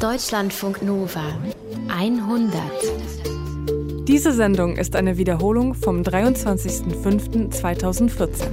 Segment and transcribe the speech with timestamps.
[0.00, 1.38] Deutschlandfunk Nova
[1.88, 2.58] 100.
[4.08, 8.46] Diese Sendung ist eine Wiederholung vom 23.05.2014.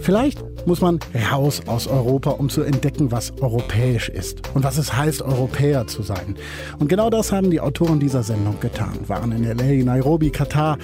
[0.00, 0.98] Vielleicht muss man
[1.30, 6.02] raus aus Europa, um zu entdecken, was europäisch ist und was es heißt, Europäer zu
[6.02, 6.36] sein.
[6.78, 10.78] Und genau das haben die Autoren dieser Sendung getan, waren in LA, Nairobi, Katar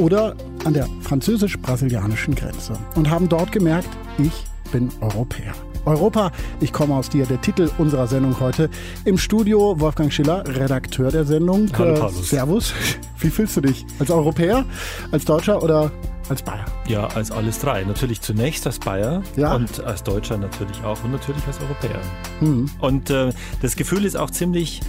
[0.00, 0.34] oder
[0.64, 4.32] an der französisch-brasilianischen Grenze und haben dort gemerkt, ich
[4.74, 5.54] bin Europäer.
[5.84, 8.68] Europa, ich komme aus dir, der Titel unserer Sendung heute.
[9.04, 11.68] Im Studio Wolfgang Schiller, Redakteur der Sendung.
[11.78, 12.28] Hallo, Paulus.
[12.28, 12.74] Servus.
[13.20, 13.86] Wie fühlst du dich?
[14.00, 14.64] Als Europäer,
[15.12, 15.92] als Deutscher oder
[16.28, 16.64] als Bayer?
[16.88, 17.84] Ja, als alles drei.
[17.84, 19.54] Natürlich zunächst als Bayer Ja.
[19.54, 22.00] und als Deutscher natürlich auch und natürlich als Europäer.
[22.40, 22.68] Hm.
[22.80, 23.30] Und äh,
[23.62, 24.80] das Gefühl ist auch ziemlich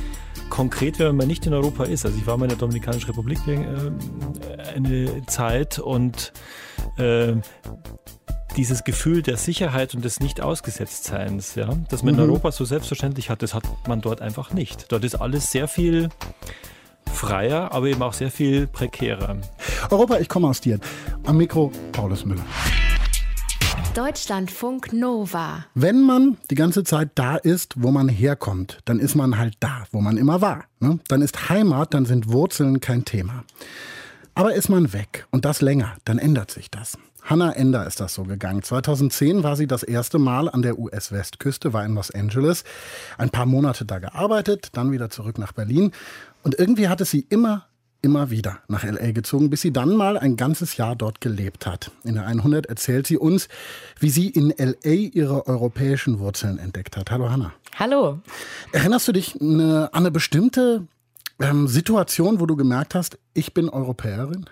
[0.50, 2.08] konkret, wenn man nicht in Europa ist.
[2.08, 6.34] Also ich war mal in der Dominikanischen Republik äh, eine Zeit und
[6.98, 7.34] äh,
[8.56, 12.30] dieses Gefühl der Sicherheit und des Nicht-Ausgesetztseins, ja, das man in Mhm.
[12.30, 14.92] Europa so selbstverständlich hat, das hat man dort einfach nicht.
[14.92, 16.10] Dort ist alles sehr viel
[17.12, 19.38] freier, aber eben auch sehr viel prekärer.
[19.90, 20.80] Europa, ich komme aus dir.
[21.26, 22.46] Am Mikro Paulus Müller.
[23.94, 25.66] Deutschlandfunk Nova.
[25.74, 29.86] Wenn man die ganze Zeit da ist, wo man herkommt, dann ist man halt da,
[29.92, 30.66] wo man immer war.
[30.82, 31.00] Ne?
[31.08, 33.46] Dann ist Heimat, dann sind Wurzeln kein Thema.
[34.34, 36.98] Aber ist man weg und das länger, dann ändert sich das.
[37.26, 38.62] Hannah Ender ist das so gegangen.
[38.62, 42.64] 2010 war sie das erste Mal an der US-Westküste, war in Los Angeles,
[43.18, 45.92] ein paar Monate da gearbeitet, dann wieder zurück nach Berlin.
[46.44, 47.66] Und irgendwie hat es sie immer,
[48.04, 51.90] immer wieder nach LA gezogen, bis sie dann mal ein ganzes Jahr dort gelebt hat.
[52.04, 53.48] In der 100 erzählt sie uns,
[54.00, 57.10] wie sie in LA ihre europäischen Wurzeln entdeckt hat.
[57.10, 57.54] Hallo Hannah.
[57.80, 58.20] Hallo.
[58.72, 60.88] Erinnerst du dich eine, an eine bestimmte
[61.40, 64.46] ähm, Situation, wo du gemerkt hast, ich bin Europäerin?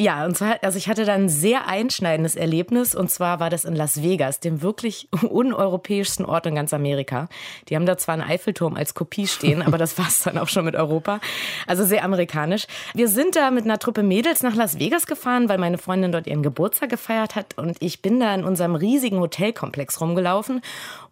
[0.00, 3.66] Ja, und zwar, also ich hatte da ein sehr einschneidendes Erlebnis und zwar war das
[3.66, 7.28] in Las Vegas, dem wirklich uneuropäischsten Ort in ganz Amerika.
[7.68, 10.64] Die haben da zwar einen Eiffelturm als Kopie stehen, aber das war's dann auch schon
[10.64, 11.20] mit Europa.
[11.66, 12.66] Also sehr amerikanisch.
[12.94, 16.26] Wir sind da mit einer Truppe Mädels nach Las Vegas gefahren, weil meine Freundin dort
[16.26, 20.62] ihren Geburtstag gefeiert hat und ich bin da in unserem riesigen Hotelkomplex rumgelaufen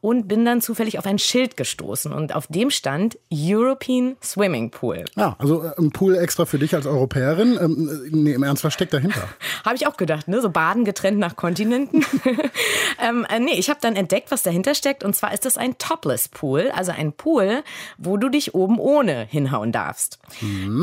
[0.00, 5.04] und bin dann zufällig auf ein Schild gestoßen und auf dem stand European Swimming Pool.
[5.16, 7.58] Ja, also äh, ein Pool extra für dich als Europäerin.
[7.60, 9.28] Ähm, äh, nee, im Ernst, steckt dahinter?
[9.64, 10.40] Habe ich auch gedacht, ne?
[10.40, 12.04] So Baden getrennt nach Kontinenten.
[13.06, 15.04] ähm, äh, nee, ich habe dann entdeckt, was dahinter steckt.
[15.04, 17.62] Und zwar ist das ein Topless Pool, also ein Pool,
[17.98, 20.18] wo du dich oben ohne hinhauen darfst.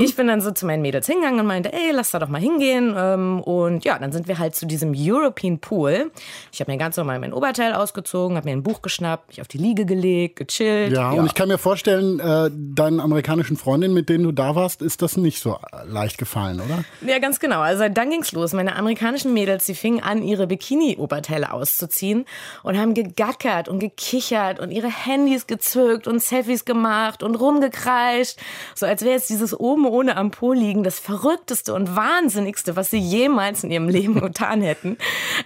[0.01, 2.41] Ich bin dann so zu meinen Mädels hingegangen und meinte, ey, lass da doch mal
[2.41, 2.94] hingehen.
[2.97, 6.11] Ähm, und ja, dann sind wir halt zu diesem European Pool.
[6.51, 9.47] Ich habe mir ganz normal mein Oberteil ausgezogen, habe mir ein Buch geschnappt, mich auf
[9.47, 10.91] die Liege gelegt, gechillt.
[10.91, 14.81] Ja, und ich kann mir vorstellen, äh, deinen amerikanischen Freundinnen, mit denen du da warst,
[14.81, 15.57] ist das nicht so
[15.88, 16.84] leicht gefallen, oder?
[17.09, 17.61] Ja, ganz genau.
[17.61, 18.53] Also dann ging's los.
[18.53, 22.25] Meine amerikanischen Mädels, die fingen an, ihre Bikini-Oberteile auszuziehen
[22.63, 28.38] und haben gegackert und gekichert und ihre Handys gezückt und Selfies gemacht und rumgekreischt.
[28.73, 32.91] So als wäre jetzt dieses oben ohne am Po liegen das Verrückteste und Wahnsinnigste, was
[32.91, 34.97] sie jemals in ihrem Leben getan hätten.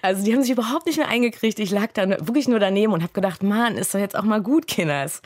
[0.01, 1.59] Also die haben sich überhaupt nicht mehr eingekriegt.
[1.59, 4.41] Ich lag da wirklich nur daneben und habe gedacht, Mann, ist doch jetzt auch mal
[4.41, 5.21] gut, Kinders.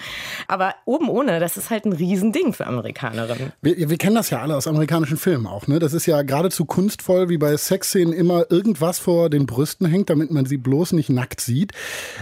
[0.47, 3.53] Aber oben ohne, das ist halt ein Riesending für Amerikanerinnen.
[3.61, 5.67] Wir, wir kennen das ja alle aus amerikanischen Filmen auch.
[5.67, 5.79] Ne?
[5.79, 10.29] Das ist ja geradezu kunstvoll, wie bei Sexszenen immer irgendwas vor den Brüsten hängt, damit
[10.31, 11.71] man sie bloß nicht nackt sieht.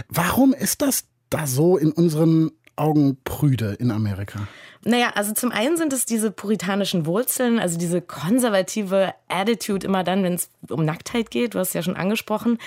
[0.08, 4.48] Warum ist das da so in unseren Augen prüde in Amerika?
[4.84, 10.24] Naja, also zum einen sind es diese puritanischen Wurzeln, also diese konservative Attitude immer dann,
[10.24, 12.58] wenn es um Nacktheit geht, du hast es ja schon angesprochen.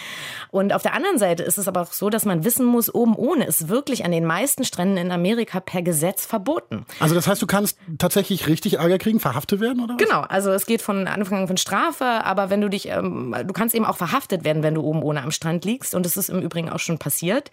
[0.49, 3.15] Und auf der anderen Seite ist es aber auch so, dass man wissen muss, oben
[3.15, 6.85] ohne ist wirklich an den meisten Stränden in Amerika per Gesetz verboten.
[6.99, 10.01] Also das heißt, du kannst tatsächlich richtig Ärger kriegen, verhaftet werden oder was?
[10.01, 13.53] Genau, also es geht von Anfang an von Strafe, aber wenn du dich, ähm, du
[13.53, 15.93] kannst eben auch verhaftet werden, wenn du oben ohne am Strand liegst.
[15.93, 17.51] Und das ist im Übrigen auch schon passiert.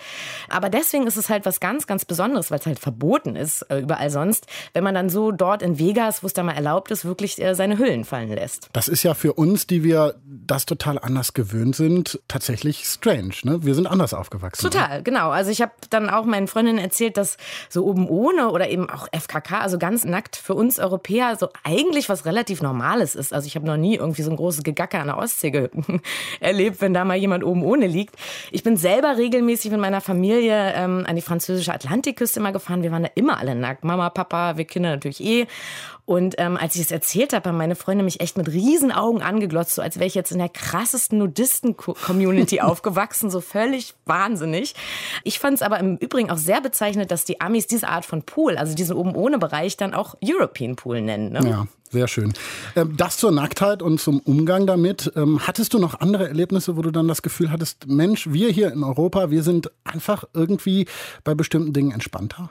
[0.49, 3.81] Aber deswegen ist es halt was ganz, ganz Besonderes, weil es halt verboten ist, äh,
[3.81, 7.05] überall sonst, wenn man dann so dort in Vegas, wo es da mal erlaubt ist,
[7.05, 8.69] wirklich äh, seine Hüllen fallen lässt.
[8.73, 13.35] Das ist ja für uns, die wir das total anders gewöhnt sind, tatsächlich strange.
[13.45, 13.65] Ne?
[13.65, 14.63] Wir sind anders aufgewachsen.
[14.63, 15.31] Total, genau.
[15.31, 17.37] Also ich habe dann auch meinen Freundinnen erzählt, dass
[17.69, 22.09] so oben ohne oder eben auch FKK, also ganz nackt für uns Europäer, so eigentlich
[22.09, 23.33] was relativ Normales ist.
[23.33, 25.53] Also ich habe noch nie irgendwie so ein großes Gegacker an der Ostsee
[26.41, 28.17] erlebt, wenn da mal jemand oben ohne liegt.
[28.51, 32.83] Ich bin selber regelmäßig mit meiner Familie ähm, an die französische Atlantikküste immer gefahren.
[32.83, 33.85] Wir waren da immer alle nackt.
[33.85, 35.47] Mama, Papa, wir Kinder natürlich eh.
[36.05, 39.23] Und ähm, als ich es erzählt habe, haben meine Freunde mich echt mit riesen Augen
[39.23, 44.75] angeglotzt, so als wäre ich jetzt in der krassesten Nudisten-Community aufgewachsen, so völlig wahnsinnig.
[45.23, 48.25] Ich fand es aber im Übrigen auch sehr bezeichnend, dass die Amis diese Art von
[48.25, 51.33] Pool, also diesen oben ohne Bereich, dann auch European Pool nennen.
[51.33, 51.49] Ne?
[51.49, 52.33] Ja, sehr schön.
[52.75, 55.13] Ähm, Das zur Nacktheit und zum Umgang damit.
[55.15, 58.73] Ähm, Hattest du noch andere Erlebnisse, wo du dann das Gefühl hattest, Mensch, wir hier
[58.73, 60.87] in Europa, wir sind einfach irgendwie
[61.23, 62.51] bei bestimmten Dingen entspannter?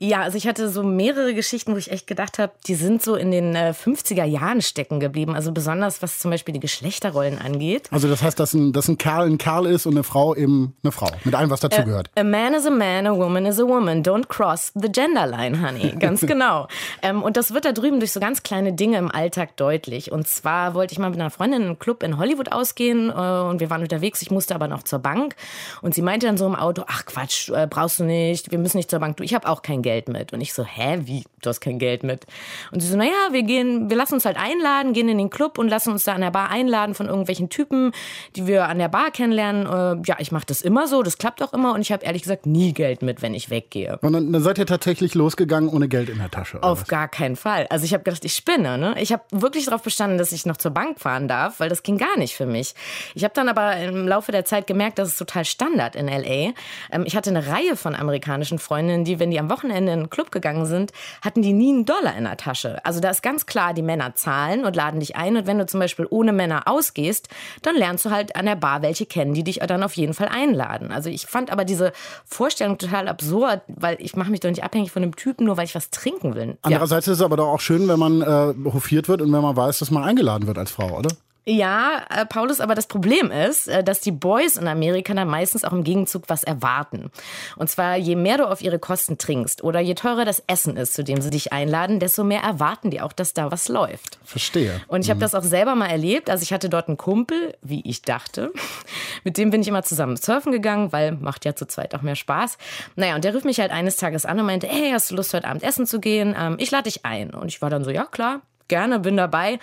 [0.00, 3.16] Ja, also ich hatte so mehrere Geschichten, wo ich echt gedacht habe, die sind so
[3.16, 5.34] in den äh, 50er Jahren stecken geblieben.
[5.34, 7.88] Also besonders was zum Beispiel die Geschlechterrollen angeht.
[7.90, 10.76] Also das heißt, dass ein, dass ein Kerl ein Kerl ist und eine Frau eben
[10.84, 11.10] eine Frau.
[11.24, 12.10] Mit allem, was dazugehört.
[12.16, 14.04] A man is a man, a woman is a woman.
[14.04, 15.92] Don't cross the gender line, honey.
[15.98, 16.68] Ganz genau.
[17.02, 20.12] ähm, und das wird da drüben durch so ganz kleine Dinge im Alltag deutlich.
[20.12, 23.12] Und zwar wollte ich mal mit einer Freundin in einen Club in Hollywood ausgehen äh,
[23.12, 24.22] und wir waren unterwegs.
[24.22, 25.34] Ich musste aber noch zur Bank.
[25.82, 28.52] Und sie meinte dann so im Auto, ach Quatsch, äh, brauchst du nicht.
[28.52, 29.16] Wir müssen nicht zur Bank.
[29.16, 29.87] Du, ich habe auch kein Geld.
[29.88, 30.34] Geld mit.
[30.34, 31.24] Und ich so, hä, wie?
[31.40, 32.26] Du hast kein Geld mit.
[32.72, 35.56] Und sie so, naja, wir gehen, wir lassen uns halt einladen, gehen in den Club
[35.56, 37.92] und lassen uns da an der Bar einladen von irgendwelchen Typen,
[38.36, 39.64] die wir an der Bar kennenlernen.
[39.64, 42.20] Äh, ja, ich mache das immer so, das klappt auch immer und ich habe ehrlich
[42.20, 43.98] gesagt nie Geld mit, wenn ich weggehe.
[44.02, 46.62] Und dann, dann seid ihr tatsächlich losgegangen ohne Geld in der Tasche?
[46.62, 46.88] Auf was?
[46.88, 47.66] gar keinen Fall.
[47.70, 48.76] Also ich habe gedacht, ich spinne.
[48.76, 48.94] Ne?
[49.00, 51.96] Ich habe wirklich darauf bestanden, dass ich noch zur Bank fahren darf, weil das ging
[51.96, 52.74] gar nicht für mich.
[53.14, 56.52] Ich habe dann aber im Laufe der Zeit gemerkt, dass es total Standard in LA.
[56.92, 60.10] Ähm, ich hatte eine Reihe von amerikanischen Freundinnen, die, wenn die am Wochenende in einen
[60.10, 60.92] Club gegangen gegangen sind,
[61.22, 62.84] hatten die nie einen Dollar in der Tasche.
[62.84, 65.36] Also da ist ganz klar, die Männer zahlen und laden dich ein.
[65.36, 67.28] Und wenn du zum Beispiel ohne Männer ausgehst,
[67.62, 70.28] dann lernst du halt an der Bar welche kennen, die dich dann auf jeden Fall
[70.28, 70.90] einladen.
[70.90, 71.92] Also ich fand aber diese
[72.24, 75.64] Vorstellung total absurd, weil ich mache mich doch nicht abhängig von einem Typen, nur weil
[75.64, 76.56] ich was trinken will.
[76.62, 77.12] Andererseits ja.
[77.12, 79.78] ist es aber doch auch schön, wenn man äh, hofiert wird und wenn man weiß,
[79.78, 81.10] dass man eingeladen wird als Frau, oder?
[81.50, 85.64] Ja, äh, Paulus, aber das Problem ist, äh, dass die Boys in Amerika dann meistens
[85.64, 87.10] auch im Gegenzug was erwarten.
[87.56, 90.92] Und zwar, je mehr du auf ihre Kosten trinkst oder je teurer das Essen ist,
[90.92, 94.18] zu dem sie dich einladen, desto mehr erwarten die auch, dass da was läuft.
[94.24, 94.78] Verstehe.
[94.88, 95.22] Und ich habe mhm.
[95.22, 96.28] das auch selber mal erlebt.
[96.28, 98.52] Also ich hatte dort einen Kumpel, wie ich dachte.
[99.24, 102.16] Mit dem bin ich immer zusammen surfen gegangen, weil macht ja zu zweit auch mehr
[102.16, 102.58] Spaß.
[102.94, 105.32] Naja, und der rief mich halt eines Tages an und meinte, hey, hast du Lust,
[105.32, 106.36] heute Abend essen zu gehen?
[106.38, 107.30] Ähm, ich lade dich ein.
[107.30, 109.58] Und ich war dann so, ja klar, gerne, bin dabei.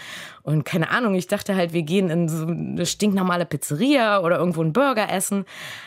[0.45, 4.61] Und keine Ahnung, ich dachte halt, wir gehen in so eine stinknormale Pizzeria oder irgendwo
[4.61, 5.43] einen Burger essen.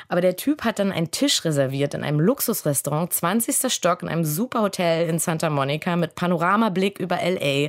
[0.08, 3.72] Aber der Typ hat dann einen Tisch reserviert in einem Luxusrestaurant, 20.
[3.72, 7.68] Stock in einem super Hotel in Santa Monica mit Panoramablick über LA.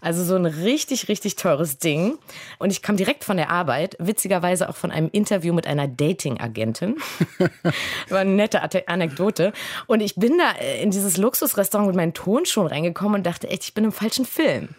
[0.00, 2.16] Also so ein richtig, richtig teures Ding.
[2.58, 6.96] Und ich kam direkt von der Arbeit, witzigerweise auch von einem Interview mit einer Dating-Agentin.
[8.08, 9.52] War eine nette Anekdote.
[9.86, 13.74] Und ich bin da in dieses Luxusrestaurant mit meinen Tonschuhen reingekommen und dachte echt, ich
[13.74, 14.70] bin im falschen Film.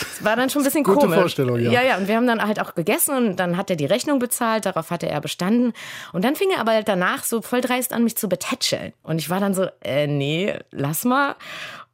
[0.00, 1.34] Es war dann schon ein bisschen Gute komisch.
[1.34, 1.70] Vorstellung, ja.
[1.70, 1.96] Ja, ja.
[1.98, 4.90] Und wir haben dann halt auch gegessen und dann hat er die Rechnung bezahlt, darauf
[4.90, 5.72] hatte er bestanden.
[6.12, 8.92] Und dann fing er aber danach so voll dreist an, mich zu betätscheln.
[9.02, 11.36] Und ich war dann so, äh, nee, lass mal.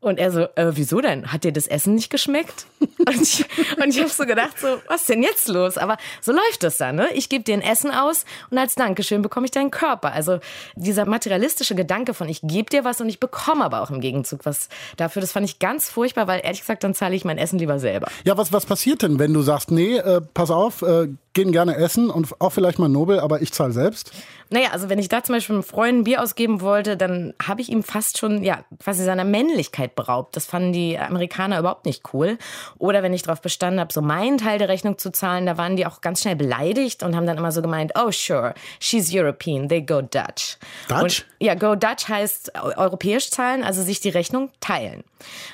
[0.01, 1.33] Und er so, äh, wieso denn?
[1.33, 2.67] Hat dir das Essen nicht geschmeckt?
[3.09, 3.45] Und ich,
[3.81, 5.79] und ich habe so gedacht, so, was ist denn jetzt los?
[5.79, 6.97] Aber so läuft es dann.
[6.97, 7.09] Ne?
[7.15, 10.13] Ich gebe dir ein Essen aus und als Dankeschön bekomme ich deinen Körper.
[10.13, 10.41] Also
[10.75, 14.45] dieser materialistische Gedanke von, ich gebe dir was und ich bekomme aber auch im Gegenzug
[14.45, 17.61] was dafür, das fand ich ganz furchtbar, weil ehrlich gesagt, dann zahle ich mein Essen
[17.61, 18.09] lieber selber.
[18.25, 21.77] Ja, was, was passiert denn, wenn du sagst, nee, äh, pass auf, äh, gehen gerne
[21.77, 24.11] essen und auch vielleicht mal Nobel, aber ich zahle selbst?
[24.49, 27.61] Naja, also wenn ich da zum Beispiel einem Freund ein Bier ausgeben wollte, dann habe
[27.61, 30.37] ich ihm fast schon, ja, quasi seiner Männlichkeit beraubt.
[30.37, 32.39] Das fanden die Amerikaner überhaupt nicht cool.
[32.79, 35.77] Oder wenn ich darauf bestanden habe, so meinen Teil der Rechnung zu zahlen, da waren
[35.77, 39.69] die auch ganz schnell beleidigt und haben dann immer so gemeint, oh sure, she's European,
[39.69, 40.59] they go Dutch.
[40.89, 41.03] Dutch?
[41.03, 45.03] Und, ja, go Dutch heißt europäisch zahlen, also sich die Rechnung teilen.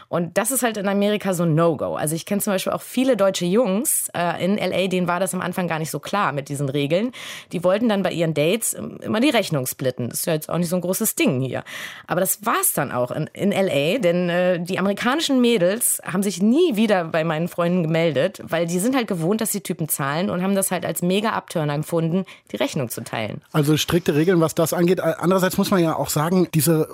[0.08, 1.94] Und das ist halt in Amerika so ein No-Go.
[1.94, 5.32] Also ich kenne zum Beispiel auch viele deutsche Jungs äh, in LA, denen war das
[5.32, 7.12] am Anfang gar nicht so klar mit diesen Regeln.
[7.52, 10.08] Die wollten dann bei ihren Dates immer die Rechnung splitten.
[10.08, 11.64] Das ist ja jetzt auch nicht so ein großes Ding hier.
[12.06, 16.42] Aber das war's dann auch in, in LA, denn äh, die amerikanischen Mädels haben sich
[16.42, 20.30] nie wieder bei meinen Freunden gemeldet, weil die sind halt gewohnt, dass die Typen zahlen
[20.30, 23.42] und haben das halt als mega Abturner gefunden, die Rechnung zu teilen.
[23.52, 25.00] Also strikte Regeln, was das angeht.
[25.00, 26.88] Andererseits muss man ja auch sagen, diese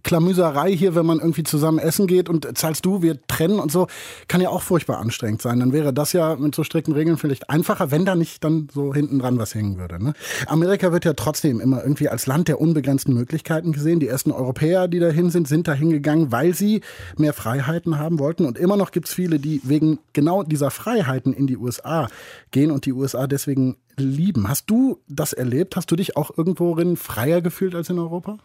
[0.00, 3.86] Rumklamüserei hier, wenn man irgendwie zusammen essen geht und zahlst du, wir trennen und so,
[4.28, 5.60] kann ja auch furchtbar anstrengend sein.
[5.60, 8.94] Dann wäre das ja mit so strikten Regeln vielleicht einfacher, wenn da nicht dann so
[8.94, 10.02] hinten dran was hängen würde.
[10.02, 10.14] Ne?
[10.46, 14.00] Amerika wird ja trotzdem immer irgendwie als Land der unbegrenzten Möglichkeiten gesehen.
[14.00, 16.80] Die ersten Europäer, die dahin sind, sind dahin gegangen, weil sie
[17.16, 18.46] mehr Freiheiten haben wollten.
[18.46, 22.08] Und immer noch gibt es viele, die wegen genau dieser Freiheiten in die USA
[22.50, 24.48] gehen und die USA deswegen lieben.
[24.48, 25.76] Hast du das erlebt?
[25.76, 28.38] Hast du dich auch irgendworin freier gefühlt als in Europa?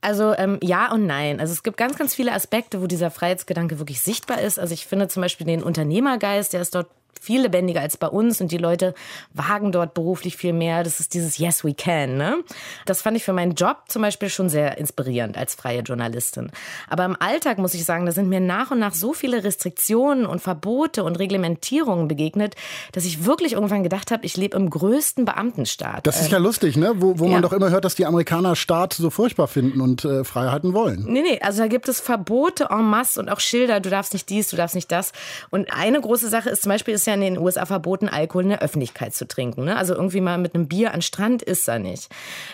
[0.00, 1.40] Also ähm, ja und nein.
[1.40, 4.58] Also es gibt ganz, ganz viele Aspekte, wo dieser Freiheitsgedanke wirklich sichtbar ist.
[4.58, 6.88] Also ich finde zum Beispiel den Unternehmergeist, der ist dort
[7.20, 8.94] viel lebendiger als bei uns und die Leute
[9.32, 10.84] wagen dort beruflich viel mehr.
[10.84, 12.16] Das ist dieses Yes, we can.
[12.16, 12.38] Ne?
[12.86, 16.50] Das fand ich für meinen Job zum Beispiel schon sehr inspirierend als freie Journalistin.
[16.88, 20.26] Aber im Alltag muss ich sagen, da sind mir nach und nach so viele Restriktionen
[20.26, 22.54] und Verbote und Reglementierungen begegnet,
[22.92, 26.06] dass ich wirklich irgendwann gedacht habe, ich lebe im größten Beamtenstaat.
[26.06, 26.92] Das ist ja lustig, ne?
[26.96, 27.32] wo, wo ja.
[27.32, 31.04] man doch immer hört, dass die Amerikaner Staat so furchtbar finden und äh, Freiheiten wollen.
[31.08, 34.28] Nee, nee, also da gibt es Verbote en masse und auch Schilder, du darfst nicht
[34.28, 35.12] dies, du darfst nicht das.
[35.50, 38.48] Und eine große Sache ist zum Beispiel, ist ja in den USA verboten, Alkohol in
[38.50, 39.64] der Öffentlichkeit zu trinken.
[39.64, 39.76] Ne?
[39.76, 42.08] Also irgendwie mal mit einem Bier an Strand ist er nicht.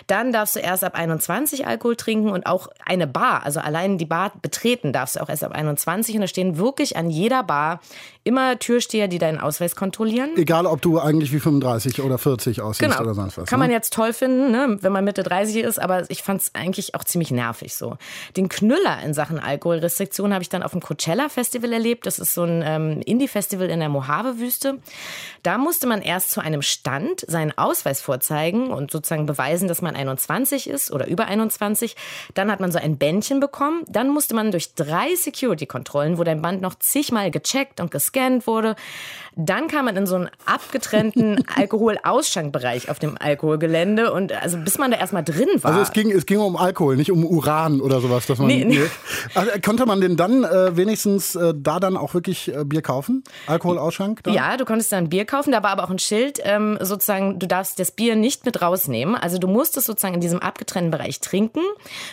[0.07, 4.05] Dann darfst du erst ab 21 Alkohol trinken und auch eine Bar, also allein die
[4.05, 6.15] Bar betreten darfst du auch erst ab 21.
[6.15, 7.79] Und da stehen wirklich an jeder Bar
[8.25, 10.31] immer Türsteher, die deinen Ausweis kontrollieren.
[10.35, 12.99] Egal, ob du eigentlich wie 35 oder 40 aussiehst Genau.
[13.01, 13.47] oder sonst was.
[13.47, 13.65] Kann ne?
[13.65, 16.95] man jetzt toll finden, ne, wenn man Mitte 30 ist, aber ich fand es eigentlich
[16.95, 17.97] auch ziemlich nervig so.
[18.35, 22.07] Den Knüller in Sachen Alkoholrestriktion habe ich dann auf dem Coachella Festival erlebt.
[22.07, 24.79] Das ist so ein ähm, Indie-Festival in der Mojave-Wüste.
[25.43, 29.95] Da musste man erst zu einem Stand seinen Ausweis vorzeigen und sozusagen beweisen, dass man
[29.95, 31.95] 21 ist oder über 21.
[32.33, 33.83] Dann hat man so ein Bändchen bekommen.
[33.87, 38.14] Dann musste man durch drei Security-Kontrollen, wo dein Band noch zigmal gecheckt und gescannt
[38.47, 38.75] wurde.
[39.37, 44.91] Dann kam man in so einen abgetrennten Alkoholausschenkbereich auf dem Alkoholgelände und also bis man
[44.91, 45.71] da erstmal drin war.
[45.71, 48.25] Also es ging, es ging um Alkohol, nicht um Uran oder sowas.
[48.27, 48.79] Dass man, Nee, nee.
[49.33, 53.23] Also, konnte man denn dann äh, wenigstens äh, da dann auch wirklich äh, Bier kaufen?
[53.47, 54.23] Alkoholausschank?
[54.23, 54.31] Da?
[54.31, 57.47] Ja, du konntest dann Bier kaufen, da war aber auch ein Schild, ähm, sozusagen, du
[57.47, 59.15] darfst das Bier nicht mit rausnehmen.
[59.15, 61.61] Also du musstest sozusagen in diesem abgetrennten Bereich trinken.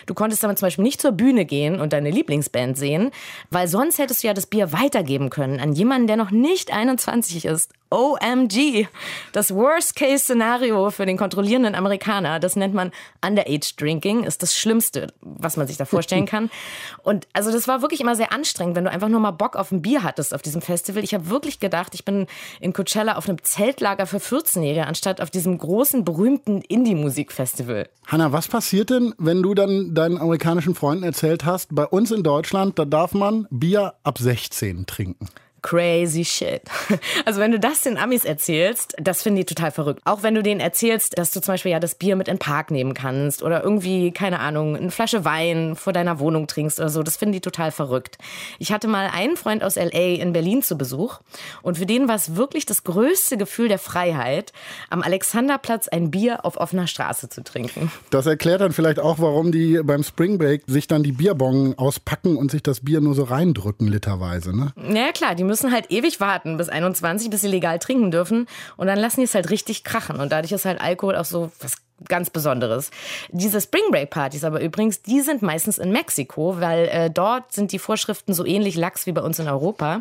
[0.06, 3.10] Du konntest aber zum Beispiel nicht zur Bühne gehen und deine Lieblingsband sehen,
[3.50, 7.11] weil sonst hättest du ja das Bier weitergeben können an jemanden, der noch nicht 21
[7.12, 7.72] ist.
[7.92, 8.86] OMG.
[9.32, 12.90] Das Worst-Case-Szenario für den kontrollierenden Amerikaner, das nennt man
[13.24, 16.50] Underage-Drinking, ist das Schlimmste, was man sich da vorstellen kann.
[17.02, 19.70] Und also das war wirklich immer sehr anstrengend, wenn du einfach nur mal Bock auf
[19.72, 21.04] ein Bier hattest auf diesem Festival.
[21.04, 22.26] Ich habe wirklich gedacht, ich bin
[22.60, 27.90] in Coachella auf einem Zeltlager für 14-Jährige, anstatt auf diesem großen, berühmten Indie-Musik-Festival.
[28.06, 32.22] Hanna, was passiert denn, wenn du dann deinen amerikanischen Freunden erzählt hast, bei uns in
[32.22, 35.28] Deutschland, da darf man Bier ab 16 trinken?
[35.62, 36.62] Crazy shit.
[37.24, 40.00] Also wenn du das den Amis erzählst, das finden die total verrückt.
[40.04, 42.38] Auch wenn du denen erzählst, dass du zum Beispiel ja das Bier mit in den
[42.38, 46.88] Park nehmen kannst oder irgendwie, keine Ahnung, eine Flasche Wein vor deiner Wohnung trinkst oder
[46.88, 48.18] so, das finden die total verrückt.
[48.58, 51.20] Ich hatte mal einen Freund aus LA in Berlin zu Besuch
[51.62, 54.52] und für den war es wirklich das größte Gefühl der Freiheit,
[54.90, 57.90] am Alexanderplatz ein Bier auf offener Straße zu trinken.
[58.10, 62.36] Das erklärt dann vielleicht auch, warum die beim Spring Break sich dann die Bierbongen auspacken
[62.36, 64.56] und sich das Bier nur so reindrücken, literweise.
[64.56, 64.72] Ne?
[64.92, 68.46] Ja klar, die müssen halt ewig warten bis 21, bis sie legal trinken dürfen.
[68.78, 70.18] Und dann lassen die es halt richtig krachen.
[70.18, 71.74] Und dadurch ist halt Alkohol auch so was
[72.08, 72.90] ganz Besonderes.
[73.30, 77.72] Diese Spring Break Partys aber übrigens, die sind meistens in Mexiko, weil äh, dort sind
[77.72, 80.00] die Vorschriften so ähnlich lax wie bei uns in Europa.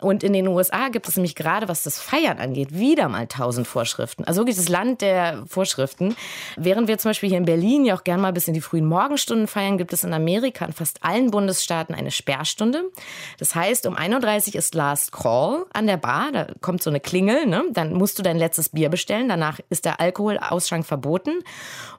[0.00, 3.66] Und in den USA gibt es nämlich gerade, was das Feiern angeht, wieder mal tausend
[3.66, 4.24] Vorschriften.
[4.24, 6.16] Also wirklich das Land der Vorschriften.
[6.56, 8.86] Während wir zum Beispiel hier in Berlin ja auch gern mal bis in die frühen
[8.86, 12.84] Morgenstunden feiern, gibt es in Amerika in fast allen Bundesstaaten eine Sperrstunde.
[13.38, 16.32] Das heißt, um 1.30 Uhr ist Last Call an der Bar.
[16.32, 17.46] Da kommt so eine Klingel.
[17.46, 17.64] Ne?
[17.72, 19.28] Dann musst du dein letztes Bier bestellen.
[19.28, 21.31] Danach ist der Alkoholausschank verboten.
[21.32, 21.44] Menschen.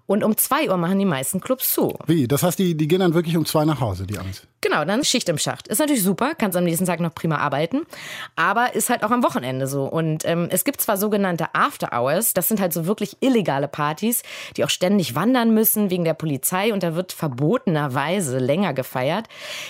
[0.05, 1.98] Und um 2 Uhr machen die meisten Clubs zu.
[2.07, 2.27] Wie?
[2.27, 4.43] Das heißt, die, die gehen dann wirklich um zwei nach Hause, die Amis.
[4.63, 5.67] Genau, dann Schicht im Schacht.
[5.67, 7.81] Ist natürlich super, kannst am nächsten Tag noch prima arbeiten,
[8.38, 9.83] aber ist halt auch am Wochenende so.
[9.83, 14.24] Und ähm, es gibt zwar sogenannte After Hours, das sind halt so wirklich illegale Partys,
[14.55, 19.27] die auch ständig wandern müssen wegen der Polizei und da wird verbotenerweise länger gefeiert.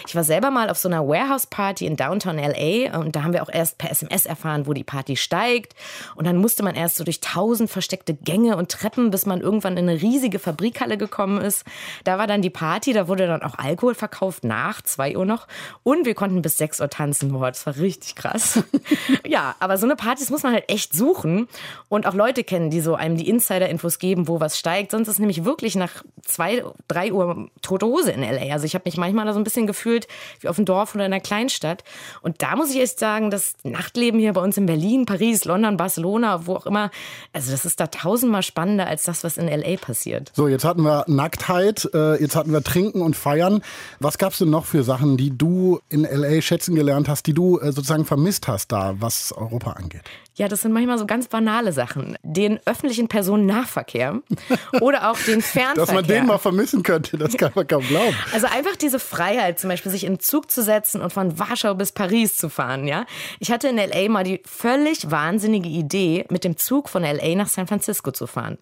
[0.07, 3.41] Ich war selber mal auf so einer Warehouse-Party in Downtown LA und da haben wir
[3.41, 5.73] auch erst per SMS erfahren, wo die Party steigt.
[6.15, 9.75] Und dann musste man erst so durch tausend versteckte Gänge und Treppen, bis man irgendwann
[9.75, 11.65] in eine riesige Fabrikhalle gekommen ist.
[12.03, 15.47] Da war dann die Party, da wurde dann auch Alkohol verkauft nach 2 Uhr noch.
[15.83, 17.31] Und wir konnten bis 6 Uhr tanzen.
[17.31, 18.63] Boah, das war richtig krass.
[19.25, 21.47] ja, aber so eine Partys muss man halt echt suchen
[21.89, 24.91] und auch Leute kennen, die so einem die Insider-Infos geben, wo was steigt.
[24.91, 28.53] Sonst ist nämlich wirklich nach 2, 3 Uhr tote Hose in L.A.
[28.53, 30.07] Also ich habe mich manchmal da so ein bisschen gefühlt
[30.39, 31.83] wie auf dem Dorf oder in einer Kleinstadt.
[32.21, 35.77] Und da muss ich echt sagen, das Nachtleben hier bei uns in Berlin, Paris, London,
[35.77, 36.91] Barcelona, wo auch immer,
[37.33, 39.77] also das ist da tausendmal spannender als das, was in L.A.
[39.77, 40.12] passiert.
[40.33, 43.61] So, jetzt hatten wir Nacktheit, äh, jetzt hatten wir Trinken und Feiern.
[43.99, 47.59] Was gab's denn noch für Sachen, die du in LA schätzen gelernt hast, die du
[47.59, 50.03] äh, sozusagen vermisst hast da, was Europa angeht?
[50.35, 52.17] Ja, das sind manchmal so ganz banale Sachen.
[52.23, 54.21] Den öffentlichen Personennahverkehr
[54.81, 55.85] oder auch den Fernverkehr.
[55.85, 58.15] Dass man den mal vermissen könnte, das kann man kaum glauben.
[58.33, 61.91] Also einfach diese Freiheit, zum Beispiel sich in Zug zu setzen und von Warschau bis
[61.91, 63.05] Paris zu fahren, ja.
[63.39, 64.09] Ich hatte in L.A.
[64.09, 67.35] mal die völlig wahnsinnige Idee, mit dem Zug von L.A.
[67.35, 68.57] nach San Francisco zu fahren.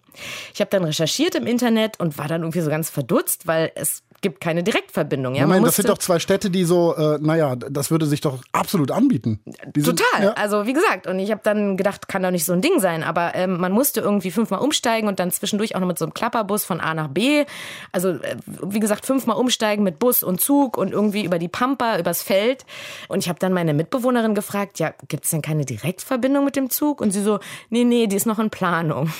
[0.52, 4.02] Ich habe dann recherchiert im Internet und war dann irgendwie so ganz verdutzt, weil es
[4.22, 5.34] gibt keine Direktverbindung.
[5.34, 5.46] Ja?
[5.46, 8.90] Moment, das sind doch zwei Städte, die so, äh, naja, das würde sich doch absolut
[8.90, 9.40] anbieten.
[9.76, 10.24] Die sind- Total.
[10.28, 10.32] Ja.
[10.32, 13.02] Also wie gesagt, und ich habe dann gedacht, kann doch nicht so ein Ding sein.
[13.02, 16.14] Aber ähm, man musste irgendwie fünfmal umsteigen und dann zwischendurch auch noch mit so einem
[16.14, 17.44] Klapperbus von A nach B.
[17.92, 21.98] Also äh, wie gesagt, fünfmal umsteigen mit Bus und Zug und irgendwie über die Pampa,
[21.98, 22.64] übers Feld.
[23.08, 26.70] Und ich habe dann meine Mitbewohnerin gefragt, ja, gibt es denn keine Direktverbindung mit dem
[26.70, 27.00] Zug?
[27.00, 29.10] Und sie so, nee, nee, die ist noch in Planung.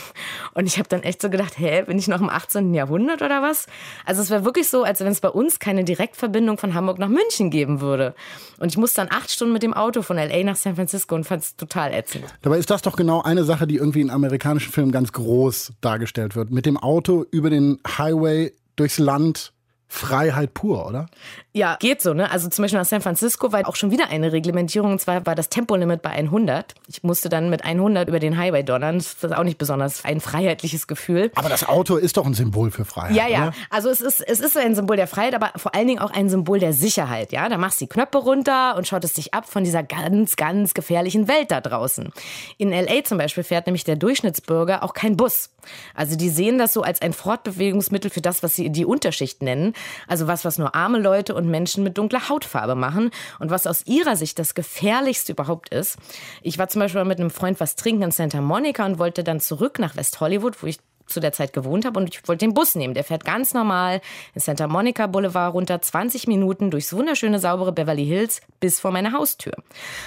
[0.55, 2.73] Und ich habe dann echt so gedacht, hä, bin ich noch im 18.
[2.75, 3.67] Jahrhundert oder was?
[4.07, 7.09] Also es wäre wirklich so, als wenn es bei uns keine Direktverbindung von Hamburg nach
[7.09, 8.15] München geben würde.
[8.59, 11.25] Und ich musste dann acht Stunden mit dem Auto von LA nach San Francisco und
[11.25, 12.25] fand es total ätzend.
[12.43, 16.37] Dabei ist das doch genau eine Sache, die irgendwie in amerikanischen Filmen ganz groß dargestellt
[16.37, 16.51] wird.
[16.51, 19.55] Mit dem Auto über den Highway durchs Land
[19.93, 21.07] Freiheit pur, oder?
[21.53, 22.31] Ja, geht so, ne?
[22.31, 25.35] Also zum Beispiel nach San Francisco war auch schon wieder eine Reglementierung, und zwar war
[25.35, 26.75] das Tempolimit bei 100.
[26.89, 28.97] Ich musste dann mit 100 über den Highway donnern.
[28.97, 31.31] Das ist auch nicht besonders ein freiheitliches Gefühl.
[31.35, 33.15] Aber das Auto ist doch ein Symbol für Freiheit.
[33.15, 33.49] Ja, ja.
[33.49, 33.55] Oder?
[33.69, 36.31] Also es ist, es ist ein Symbol der Freiheit, aber vor allen Dingen auch ein
[36.31, 37.51] Symbol der Sicherheit, ja?
[37.51, 40.73] Da machst du die Knöpfe runter und schaut es dich ab von dieser ganz, ganz
[40.73, 42.11] gefährlichen Welt da draußen.
[42.57, 43.05] In L.A.
[43.05, 45.51] zum Beispiel fährt nämlich der Durchschnittsbürger auch kein Bus.
[45.95, 49.75] Also die sehen das so als ein Fortbewegungsmittel für das, was sie die Unterschicht nennen.
[50.07, 53.87] Also was, was nur arme Leute und Menschen mit dunkler Hautfarbe machen und was aus
[53.87, 55.97] ihrer Sicht das Gefährlichste überhaupt ist.
[56.43, 59.41] Ich war zum Beispiel mit einem Freund was trinken in Santa Monica und wollte dann
[59.41, 62.55] zurück nach West Hollywood, wo ich zu der Zeit gewohnt habe und ich wollte den
[62.55, 62.95] Bus nehmen.
[62.95, 64.01] Der fährt ganz normal
[64.35, 69.13] in Santa Monica Boulevard runter, 20 Minuten durchs wunderschöne, saubere Beverly Hills bis vor meine
[69.13, 69.53] Haustür.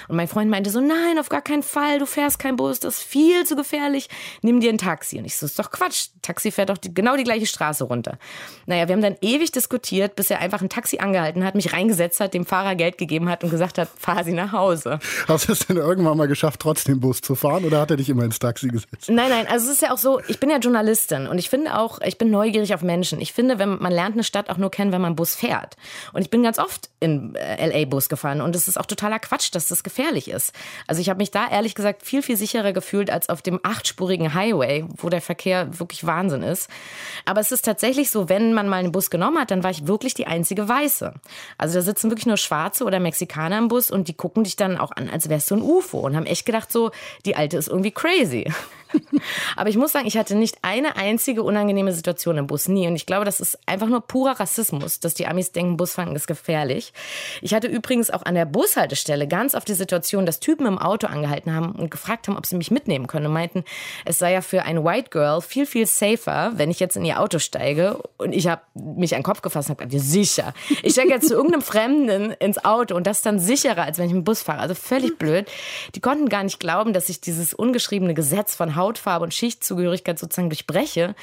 [0.07, 2.97] Und mein Freund meinte so, nein, auf gar keinen Fall, du fährst kein Bus, das
[2.97, 4.09] ist viel zu gefährlich,
[4.41, 5.17] nimm dir ein Taxi.
[5.17, 8.17] Und ich so, ist doch Quatsch, Taxi fährt doch die, genau die gleiche Straße runter.
[8.65, 12.19] Naja, wir haben dann ewig diskutiert, bis er einfach ein Taxi angehalten hat, mich reingesetzt
[12.19, 14.99] hat, dem Fahrer Geld gegeben hat und gesagt hat, fahr sie nach Hause.
[15.27, 18.09] Hast du es denn irgendwann mal geschafft, trotzdem Bus zu fahren oder hat er dich
[18.09, 19.09] immer ins Taxi gesetzt?
[19.09, 21.77] Nein, nein, also es ist ja auch so, ich bin ja Journalistin und ich finde
[21.77, 23.19] auch, ich bin neugierig auf Menschen.
[23.19, 25.75] Ich finde, wenn man lernt eine Stadt auch nur kennen, wenn man Bus fährt.
[26.13, 29.19] Und ich bin ganz oft in äh, LA Bus gefahren und es ist auch totaler
[29.19, 30.53] Quatsch, dass das gefährlich ist.
[30.87, 34.33] Also ich habe mich da ehrlich gesagt viel, viel sicherer gefühlt als auf dem achtspurigen
[34.33, 36.69] Highway, wo der Verkehr wirklich Wahnsinn ist.
[37.25, 39.87] Aber es ist tatsächlich so, wenn man mal einen Bus genommen hat, dann war ich
[39.87, 41.13] wirklich die einzige Weiße.
[41.57, 44.77] Also da sitzen wirklich nur Schwarze oder Mexikaner im Bus und die gucken dich dann
[44.77, 46.91] auch an, als wärst du ein UFO und haben echt gedacht so,
[47.25, 48.51] die Alte ist irgendwie crazy.
[49.55, 52.87] Aber ich muss sagen, ich hatte nicht eine einzige unangenehme Situation im Bus, nie.
[52.87, 56.27] Und ich glaube, das ist einfach nur purer Rassismus, dass die Amis denken, Busfahren ist
[56.27, 56.93] gefährlich.
[57.41, 61.07] Ich hatte übrigens auch an der Bushaltestelle ganz oft die Situation, dass Typen im Auto
[61.07, 63.63] angehalten haben und gefragt haben, ob sie mich mitnehmen können und meinten,
[64.05, 67.19] es sei ja für ein White Girl viel, viel safer, wenn ich jetzt in ihr
[67.19, 68.01] Auto steige.
[68.17, 70.53] Und ich habe mich an den Kopf gefasst und habe gesagt, sicher.
[70.83, 74.05] Ich steige jetzt zu irgendeinem Fremden ins Auto und das ist dann sicherer, als wenn
[74.05, 74.59] ich dem Bus fahre.
[74.59, 75.49] Also völlig blöd.
[75.95, 80.49] Die konnten gar nicht glauben, dass ich dieses ungeschriebene Gesetz von Hautfarbe und Schichtzugehörigkeit sozusagen
[80.49, 81.15] durchbreche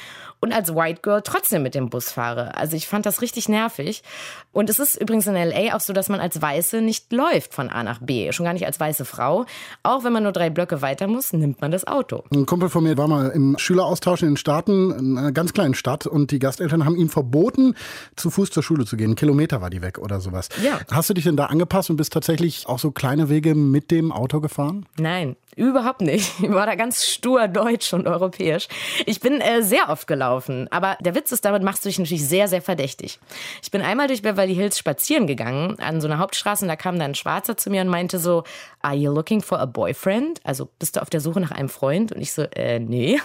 [0.43, 2.57] und als White Girl trotzdem mit dem Bus fahre.
[2.57, 4.03] Also ich fand das richtig nervig.
[4.51, 7.71] Und es ist übrigens in LA auch so, dass man als Weiße nicht läuft von
[7.71, 8.33] A nach B.
[8.33, 9.47] Schon gar nicht als weiße Frau.
[9.85, 12.25] Auch wenn man nur drei Blöcke weiter muss, nimmt man das Auto.
[12.35, 15.75] Ein Kumpel von mir war mal im Schüleraustausch in den Staaten, in einer ganz kleinen
[15.75, 17.77] Stadt, und die Gasteltern haben ihm verboten,
[18.17, 19.13] zu Fuß zur Schule zu gehen.
[19.13, 20.49] Ein Kilometer war die weg oder sowas.
[20.63, 20.81] Ja.
[20.91, 24.11] Hast du dich denn da angepasst und bist tatsächlich auch so kleine Wege mit dem
[24.11, 24.87] Auto gefahren?
[24.99, 26.33] Nein, überhaupt nicht.
[26.43, 28.67] Ich war da ganz stur deutsch und europäisch.
[29.07, 30.32] Ich bin äh, sehr oft gelaufen.
[30.71, 33.19] Aber der Witz ist, damit machst du dich natürlich sehr, sehr verdächtig.
[33.63, 36.99] Ich bin einmal durch Beverly Hills spazieren gegangen, an so einer Hauptstraße, und da kam
[36.99, 38.45] dann ein Schwarzer zu mir und meinte so,
[38.81, 40.41] are you looking for a boyfriend?
[40.45, 42.13] Also bist du auf der Suche nach einem Freund?
[42.13, 43.21] Und ich so, äh, nee.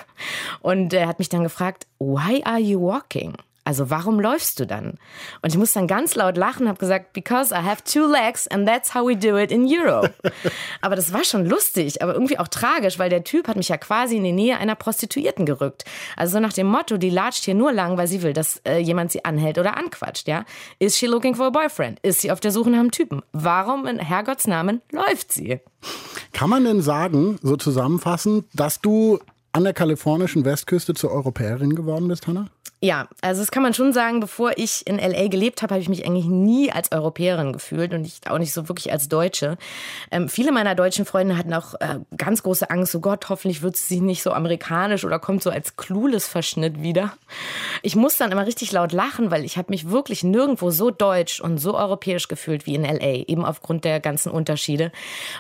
[0.62, 3.34] Und er hat mich dann gefragt, why are you walking?
[3.68, 4.98] Also warum läufst du dann?
[5.42, 8.48] Und ich muss dann ganz laut lachen und habe gesagt, because I have two legs
[8.48, 10.14] and that's how we do it in Europe.
[10.82, 13.76] aber das war schon lustig, aber irgendwie auch tragisch, weil der Typ hat mich ja
[13.76, 15.84] quasi in die Nähe einer Prostituierten gerückt.
[16.16, 18.78] Also so nach dem Motto, die latscht hier nur lang, weil sie will, dass äh,
[18.78, 20.46] jemand sie anhält oder anquatscht, ja?
[20.80, 22.00] Is she looking for a boyfriend?
[22.04, 23.22] Ist sie auf der Suche nach einem Typen?
[23.34, 25.60] Warum in Herrgotts Namen läuft sie?
[26.32, 29.20] Kann man denn sagen, so zusammenfassend, dass du
[29.52, 32.48] an der kalifornischen Westküste zur Europäerin geworden bist, Hannah?
[32.80, 35.90] Ja, also das kann man schon sagen, bevor ich in LA gelebt habe, habe ich
[35.90, 39.58] mich eigentlich nie als Europäerin gefühlt und ich auch nicht so wirklich als Deutsche.
[40.12, 43.78] Ähm, viele meiner deutschen Freunde hatten auch äh, ganz große Angst, so Gott, hoffentlich wird
[43.78, 47.14] sie nicht so amerikanisch oder kommt so als Clueless-Verschnitt wieder.
[47.82, 51.42] Ich muss dann immer richtig laut lachen, weil ich habe mich wirklich nirgendwo so deutsch
[51.42, 54.92] und so europäisch gefühlt wie in LA, eben aufgrund der ganzen Unterschiede.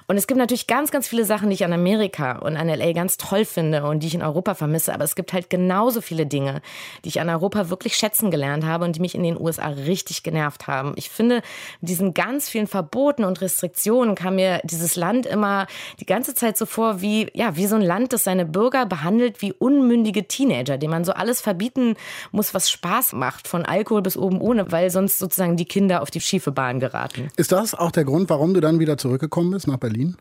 [0.07, 2.93] Und es gibt natürlich ganz, ganz viele Sachen, die ich an Amerika und an LA
[2.93, 6.25] ganz toll finde und die ich in Europa vermisse, aber es gibt halt genauso viele
[6.25, 6.63] Dinge,
[7.05, 10.23] die ich an Europa wirklich schätzen gelernt habe und die mich in den USA richtig
[10.23, 10.93] genervt haben.
[10.95, 11.41] Ich finde,
[11.81, 15.67] mit diesen ganz vielen Verboten und Restriktionen kam mir dieses Land immer
[15.99, 19.41] die ganze Zeit so vor wie, ja, wie so ein Land, das seine Bürger behandelt
[19.41, 21.95] wie unmündige Teenager, denen man so alles verbieten
[22.31, 26.11] muss, was Spaß macht, von Alkohol bis oben ohne, weil sonst sozusagen die Kinder auf
[26.11, 27.29] die schiefe Bahn geraten.
[27.37, 30.17] Ist das auch der Grund, warum du dann wieder zurückgekommen bist nach Berlin?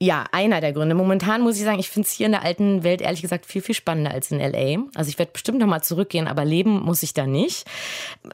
[0.00, 0.94] Ja, einer der Gründe.
[0.94, 3.62] Momentan muss ich sagen, ich finde es hier in der alten Welt ehrlich gesagt viel,
[3.62, 4.84] viel spannender als in LA.
[4.94, 7.64] Also ich werde bestimmt nochmal zurückgehen, aber leben muss ich da nicht.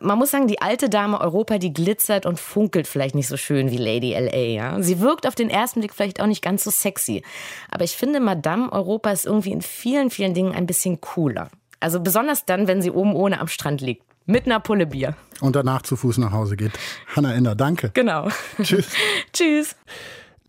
[0.01, 3.71] Man muss sagen, die alte Dame Europa, die glitzert und funkelt vielleicht nicht so schön
[3.71, 4.37] wie Lady LA.
[4.37, 4.83] Ja?
[4.83, 7.23] Sie wirkt auf den ersten Blick vielleicht auch nicht ganz so sexy.
[7.71, 11.51] Aber ich finde, Madame Europa ist irgendwie in vielen, vielen Dingen ein bisschen cooler.
[11.79, 15.15] Also besonders dann, wenn sie oben ohne am Strand liegt Mit einer Pulle Bier.
[15.41, 16.73] Und danach zu Fuß nach Hause geht.
[17.15, 17.91] Hanna Ender, danke.
[17.95, 18.29] Genau.
[18.63, 18.89] Tschüss.
[19.33, 19.77] Tschüss.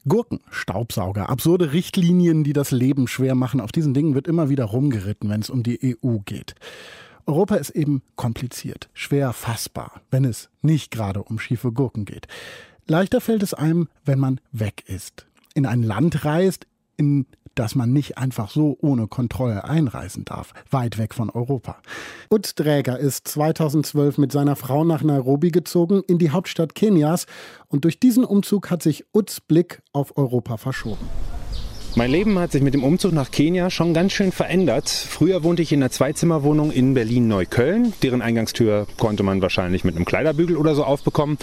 [0.07, 3.61] Gurken, Staubsauger, absurde Richtlinien, die das Leben schwer machen.
[3.61, 6.55] Auf diesen Dingen wird immer wieder rumgeritten, wenn es um die EU geht.
[7.27, 12.27] Europa ist eben kompliziert, schwer fassbar, wenn es nicht gerade um schiefe Gurken geht.
[12.87, 15.27] Leichter fällt es einem, wenn man weg ist.
[15.53, 16.65] In ein Land reist,
[16.97, 21.77] in das man nicht einfach so ohne Kontrolle einreisen darf, weit weg von Europa.
[22.29, 27.25] Utz Dräger ist 2012 mit seiner Frau nach Nairobi gezogen, in die Hauptstadt Kenias,
[27.67, 31.07] und durch diesen Umzug hat sich Utz Blick auf Europa verschoben.
[31.93, 34.89] Mein Leben hat sich mit dem Umzug nach Kenia schon ganz schön verändert.
[34.89, 37.91] Früher wohnte ich in einer Zweizimmerwohnung in Berlin-Neukölln.
[38.01, 41.37] Deren Eingangstür konnte man wahrscheinlich mit einem Kleiderbügel oder so aufbekommen.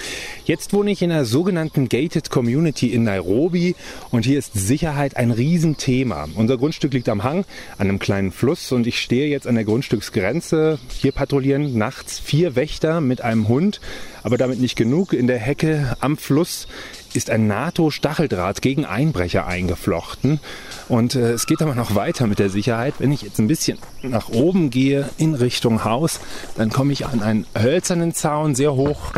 [0.46, 3.76] Jetzt wohne ich in einer sogenannten Gated Community in Nairobi
[4.10, 6.28] und hier ist Sicherheit ein Riesenthema.
[6.34, 7.44] Unser Grundstück liegt am Hang,
[7.76, 10.78] an einem kleinen Fluss und ich stehe jetzt an der Grundstücksgrenze.
[10.98, 13.82] Hier patrouillieren nachts vier Wächter mit einem Hund.
[14.28, 15.14] Aber damit nicht genug.
[15.14, 16.68] In der Hecke am Fluss
[17.14, 20.38] ist ein NATO-Stacheldraht gegen Einbrecher eingeflochten.
[20.86, 22.96] Und äh, es geht aber noch weiter mit der Sicherheit.
[22.98, 26.20] Wenn ich jetzt ein bisschen nach oben gehe in Richtung Haus,
[26.58, 29.14] dann komme ich an einen hölzernen Zaun, sehr hoch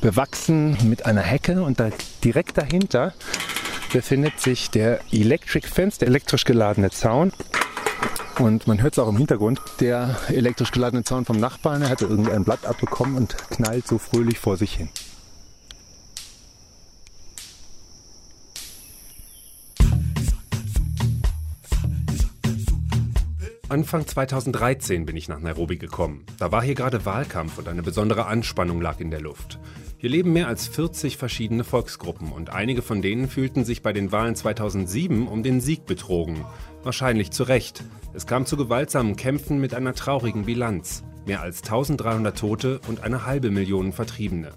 [0.00, 1.90] bewachsen mit einer Hecke und da
[2.24, 3.12] direkt dahinter
[3.92, 7.34] befindet sich der Electric Fence, der elektrisch geladene Zaun.
[8.40, 9.60] Und man hört es auch im Hintergrund.
[9.80, 14.38] Der elektrisch geladene Zaun vom Nachbarn, er hatte irgendein Blatt abbekommen und knallt so fröhlich
[14.38, 14.88] vor sich hin.
[23.68, 26.24] Anfang 2013 bin ich nach Nairobi gekommen.
[26.38, 29.58] Da war hier gerade Wahlkampf und eine besondere Anspannung lag in der Luft.
[29.98, 34.12] Hier leben mehr als 40 verschiedene Volksgruppen und einige von denen fühlten sich bei den
[34.12, 36.46] Wahlen 2007 um den Sieg betrogen.
[36.82, 37.84] Wahrscheinlich zu Recht.
[38.14, 41.04] Es kam zu gewaltsamen Kämpfen mit einer traurigen Bilanz.
[41.26, 44.52] Mehr als 1300 Tote und eine halbe Million Vertriebene.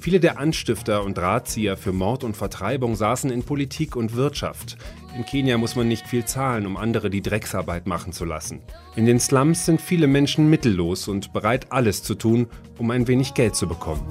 [0.00, 4.76] Viele der Anstifter und Drahtzieher für Mord und Vertreibung saßen in Politik und Wirtschaft.
[5.16, 8.62] In Kenia muss man nicht viel zahlen, um andere die Drecksarbeit machen zu lassen.
[8.96, 12.48] In den Slums sind viele Menschen mittellos und bereit, alles zu tun,
[12.78, 14.02] um ein wenig Geld zu bekommen.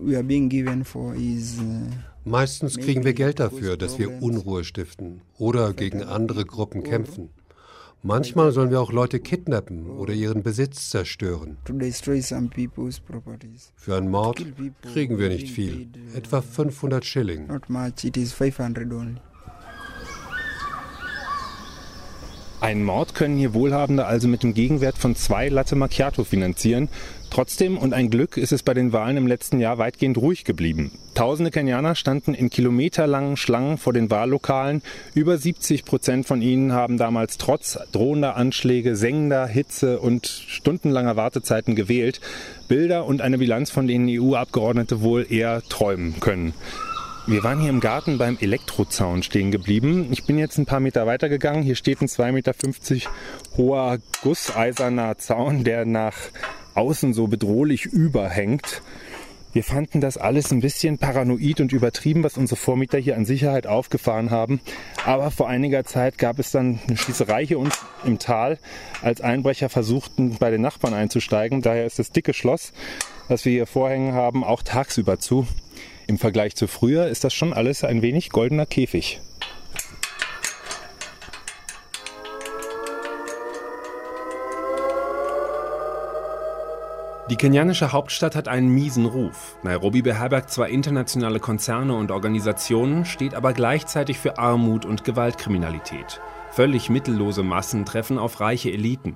[0.00, 1.90] We are, uh, being given for is uh
[2.24, 7.30] Meistens kriegen wir Geld dafür, dass wir Unruhe stiften oder gegen andere Gruppen kämpfen.
[8.04, 11.56] Manchmal sollen wir auch Leute kidnappen oder ihren Besitz zerstören.
[13.76, 14.44] Für einen Mord
[14.82, 17.48] kriegen wir nicht viel, etwa 500 Schilling.
[22.60, 26.88] Einen Mord können hier Wohlhabende also mit dem Gegenwert von zwei Latte Macchiato finanzieren.
[27.32, 30.90] Trotzdem und ein Glück ist es bei den Wahlen im letzten Jahr weitgehend ruhig geblieben.
[31.14, 34.82] Tausende Kenianer standen in kilometerlangen Schlangen vor den Wahllokalen.
[35.14, 41.74] Über 70 Prozent von ihnen haben damals trotz drohender Anschläge, sengender Hitze und stundenlanger Wartezeiten
[41.74, 42.20] gewählt.
[42.68, 46.52] Bilder und eine Bilanz, von denen EU-Abgeordnete wohl eher träumen können.
[47.26, 50.08] Wir waren hier im Garten beim Elektrozaun stehen geblieben.
[50.10, 51.62] Ich bin jetzt ein paar Meter weiter gegangen.
[51.62, 52.52] Hier steht ein 2,50 Meter
[53.56, 56.16] hoher gusseiserner Zaun, der nach
[56.74, 58.82] außen so bedrohlich überhängt.
[59.52, 63.66] Wir fanden das alles ein bisschen paranoid und übertrieben, was unsere Vormieter hier an Sicherheit
[63.66, 64.60] aufgefahren haben.
[65.04, 68.58] Aber vor einiger Zeit gab es dann eine Schießerei hier unten im Tal,
[69.02, 71.60] als Einbrecher versuchten, bei den Nachbarn einzusteigen.
[71.60, 72.72] Daher ist das dicke Schloss,
[73.28, 75.46] das wir hier vorhängen haben, auch tagsüber zu.
[76.06, 79.20] Im Vergleich zu früher ist das schon alles ein wenig goldener Käfig.
[87.32, 89.56] Die kenianische Hauptstadt hat einen miesen Ruf.
[89.62, 96.20] Nairobi beherbergt zwar internationale Konzerne und Organisationen, steht aber gleichzeitig für Armut und Gewaltkriminalität.
[96.52, 99.14] Völlig mittellose Massen treffen auf reiche Eliten.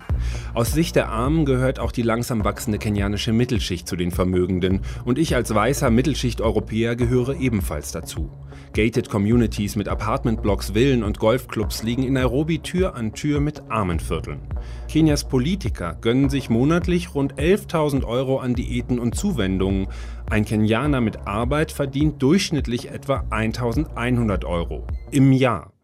[0.55, 5.18] Aus Sicht der Armen gehört auch die langsam wachsende kenianische Mittelschicht zu den Vermögenden und
[5.18, 8.31] ich als weißer Mittelschicht-Europäer gehöre ebenfalls dazu.
[8.72, 14.40] Gated Communities mit Apartmentblocks, Villen und Golfclubs liegen in Nairobi Tür an Tür mit Armenvierteln.
[14.88, 19.88] Kenias Politiker gönnen sich monatlich rund 11.000 Euro an Diäten und Zuwendungen.
[20.31, 25.76] Ein Kenianer mit Arbeit verdient durchschnittlich etwa 1.100 Euro im Jahr.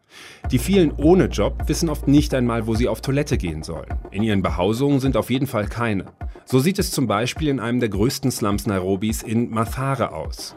[0.51, 3.93] Die vielen ohne Job wissen oft nicht einmal, wo sie auf Toilette gehen sollen.
[4.11, 6.05] In ihren Behausungen sind auf jeden Fall keine.
[6.45, 10.55] So sieht es zum Beispiel in einem der größten Slums Nairobis in Mathare aus.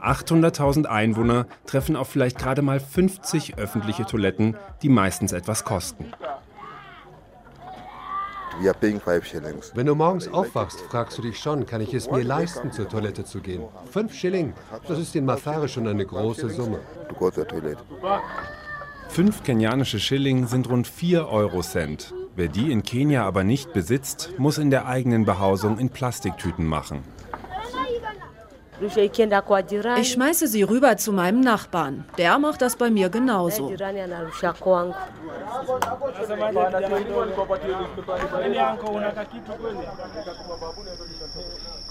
[0.00, 6.06] 800.000 Einwohner treffen auf vielleicht gerade mal 50 öffentliche Toiletten, die meistens etwas kosten.
[9.74, 13.24] Wenn du morgens aufwachst, fragst du dich schon, kann ich es mir leisten, zur Toilette
[13.24, 13.62] zu gehen?
[13.90, 14.52] Fünf Schilling,
[14.86, 16.80] das ist in Mathare schon eine große Summe.
[19.08, 22.14] Fünf kenianische Schilling sind rund 4 Eurocent.
[22.34, 27.02] Wer die in Kenia aber nicht besitzt, muss in der eigenen Behausung in Plastiktüten machen.
[29.98, 32.04] Ich schmeiße sie rüber zu meinem Nachbarn.
[32.18, 33.72] Der macht das bei mir genauso.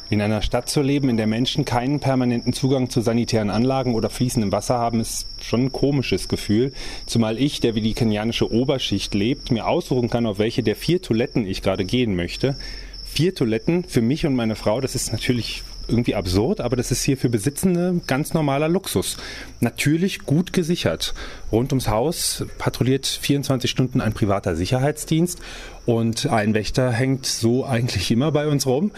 [0.09, 4.09] In einer Stadt zu leben, in der Menschen keinen permanenten Zugang zu sanitären Anlagen oder
[4.09, 6.73] fließendem Wasser haben, ist schon ein komisches Gefühl.
[7.05, 11.01] Zumal ich, der wie die kenianische Oberschicht lebt, mir aussuchen kann, auf welche der vier
[11.01, 12.57] Toiletten ich gerade gehen möchte.
[13.05, 17.03] Vier Toiletten für mich und meine Frau, das ist natürlich irgendwie absurd, aber das ist
[17.03, 19.17] hier für Besitzende ganz normaler Luxus.
[19.59, 21.13] Natürlich gut gesichert.
[21.51, 25.39] Rund ums Haus patrouilliert 24 Stunden ein privater Sicherheitsdienst
[25.85, 28.91] und ein Wächter hängt so eigentlich immer bei uns rum.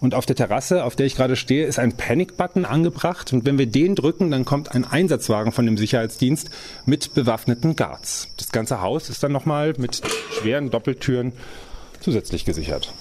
[0.00, 3.32] Und auf der Terrasse, auf der ich gerade stehe, ist ein Panic-Button angebracht.
[3.32, 6.50] Und wenn wir den drücken, dann kommt ein Einsatzwagen von dem Sicherheitsdienst
[6.86, 8.28] mit bewaffneten Guards.
[8.36, 10.00] Das ganze Haus ist dann nochmal mit
[10.40, 11.32] schweren Doppeltüren
[12.00, 12.92] zusätzlich gesichert.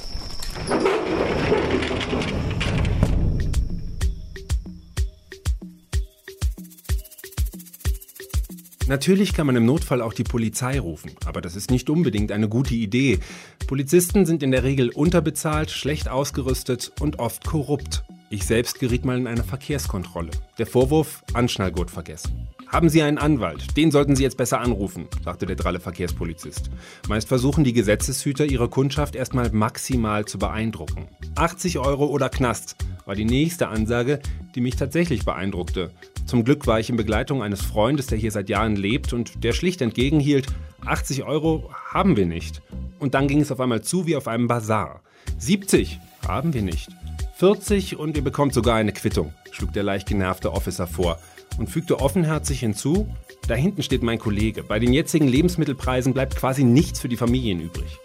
[8.87, 12.47] Natürlich kann man im Notfall auch die Polizei rufen, aber das ist nicht unbedingt eine
[12.47, 13.19] gute Idee.
[13.67, 18.05] Polizisten sind in der Regel unterbezahlt, schlecht ausgerüstet und oft korrupt.
[18.29, 20.31] Ich selbst geriet mal in eine Verkehrskontrolle.
[20.57, 22.47] Der Vorwurf, Anschnallgurt vergessen.
[22.67, 23.75] Haben Sie einen Anwalt?
[23.75, 26.69] Den sollten Sie jetzt besser anrufen, sagte der dralle Verkehrspolizist.
[27.09, 31.09] Meist versuchen die Gesetzeshüter ihre Kundschaft erstmal maximal zu beeindrucken.
[31.35, 34.21] 80 Euro oder Knast war die nächste Ansage,
[34.55, 35.91] die mich tatsächlich beeindruckte.
[36.27, 39.53] Zum Glück war ich in Begleitung eines Freundes, der hier seit Jahren lebt und der
[39.53, 40.47] schlicht entgegenhielt,
[40.85, 42.61] 80 Euro haben wir nicht.
[42.99, 45.01] Und dann ging es auf einmal zu wie auf einem Bazar.
[45.37, 46.89] 70 haben wir nicht.
[47.35, 51.17] 40 und ihr bekommt sogar eine Quittung, schlug der leicht genervte Officer vor
[51.59, 53.07] und fügte offenherzig hinzu,
[53.47, 54.63] da hinten steht mein Kollege.
[54.63, 57.99] Bei den jetzigen Lebensmittelpreisen bleibt quasi nichts für die Familien übrig.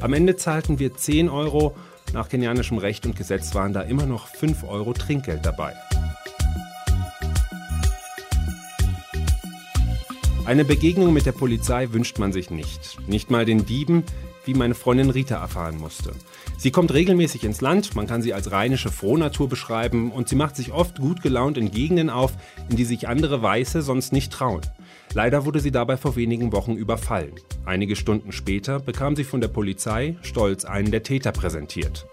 [0.00, 1.74] Am Ende zahlten wir 10 Euro,
[2.12, 5.72] nach kenianischem Recht und Gesetz waren da immer noch 5 Euro Trinkgeld dabei.
[10.44, 12.98] Eine Begegnung mit der Polizei wünscht man sich nicht.
[13.06, 14.02] Nicht mal den Dieben,
[14.44, 16.12] wie meine Freundin Rita erfahren musste.
[16.58, 20.56] Sie kommt regelmäßig ins Land, man kann sie als rheinische Frohnatur beschreiben und sie macht
[20.56, 22.32] sich oft gut gelaunt in Gegenden auf,
[22.68, 24.62] in die sich andere Weiße sonst nicht trauen.
[25.14, 27.34] Leider wurde sie dabei vor wenigen Wochen überfallen.
[27.64, 32.06] Einige Stunden später bekam sie von der Polizei stolz einen der Täter präsentiert.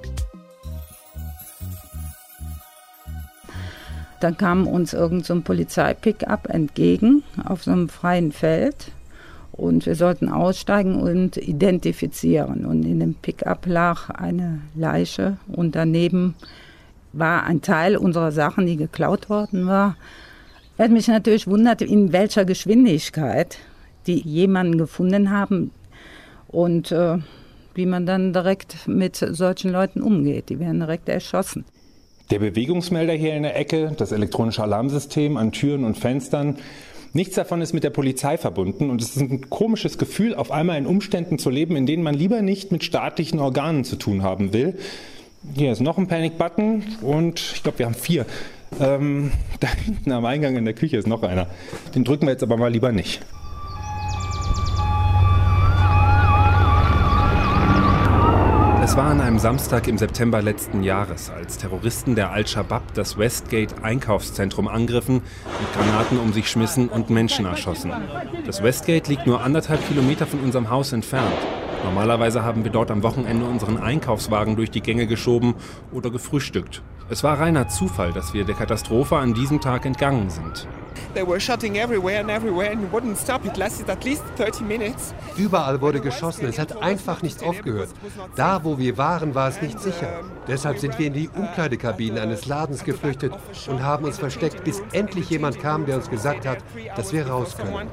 [4.19, 8.91] Dann kam uns irgendein so Polizeipickup entgegen auf so einem freien Feld
[9.51, 12.65] und wir sollten aussteigen und identifizieren.
[12.65, 16.36] Und in dem Pickup lag eine Leiche und daneben
[17.13, 19.95] war ein Teil unserer Sachen, die geklaut worden war.
[20.77, 23.58] Was mich natürlich wundert, in welcher Geschwindigkeit
[24.08, 25.71] die jemanden gefunden haben
[26.47, 27.17] und äh,
[27.73, 30.49] wie man dann direkt mit solchen Leuten umgeht.
[30.49, 31.65] Die werden direkt erschossen.
[32.30, 36.58] Der Bewegungsmelder hier in der Ecke, das elektronische Alarmsystem an Türen und Fenstern,
[37.12, 40.78] nichts davon ist mit der Polizei verbunden und es ist ein komisches Gefühl, auf einmal
[40.78, 44.54] in Umständen zu leben, in denen man lieber nicht mit staatlichen Organen zu tun haben
[44.54, 44.78] will.
[45.56, 48.28] Hier ist noch ein Panic-Button und ich glaube, wir haben vier.
[48.80, 51.48] Ähm, da hinten am Eingang in der Küche ist noch einer.
[51.96, 53.22] Den drücken wir jetzt aber mal lieber nicht.
[58.89, 63.84] Es war an einem Samstag im September letzten Jahres, als Terroristen der Al-Shabaab das Westgate
[63.84, 67.93] Einkaufszentrum angriffen, mit Granaten um sich schmissen und Menschen erschossen.
[68.47, 71.38] Das Westgate liegt nur anderthalb Kilometer von unserem Haus entfernt.
[71.84, 75.54] Normalerweise haben wir dort am Wochenende unseren Einkaufswagen durch die Gänge geschoben
[75.91, 76.82] oder gefrühstückt.
[77.12, 80.67] Es war reiner Zufall, dass wir der Katastrophe an diesem Tag entgangen sind.
[85.38, 87.90] Überall wurde geschossen, es hat einfach nicht aufgehört.
[88.36, 90.22] Da, wo wir waren, war es nicht sicher.
[90.48, 93.34] Deshalb sind wir in die Umkleidekabinen eines Ladens geflüchtet
[93.68, 96.60] und haben uns versteckt, bis endlich jemand kam, der uns gesagt hat,
[96.96, 97.88] dass wir raus können.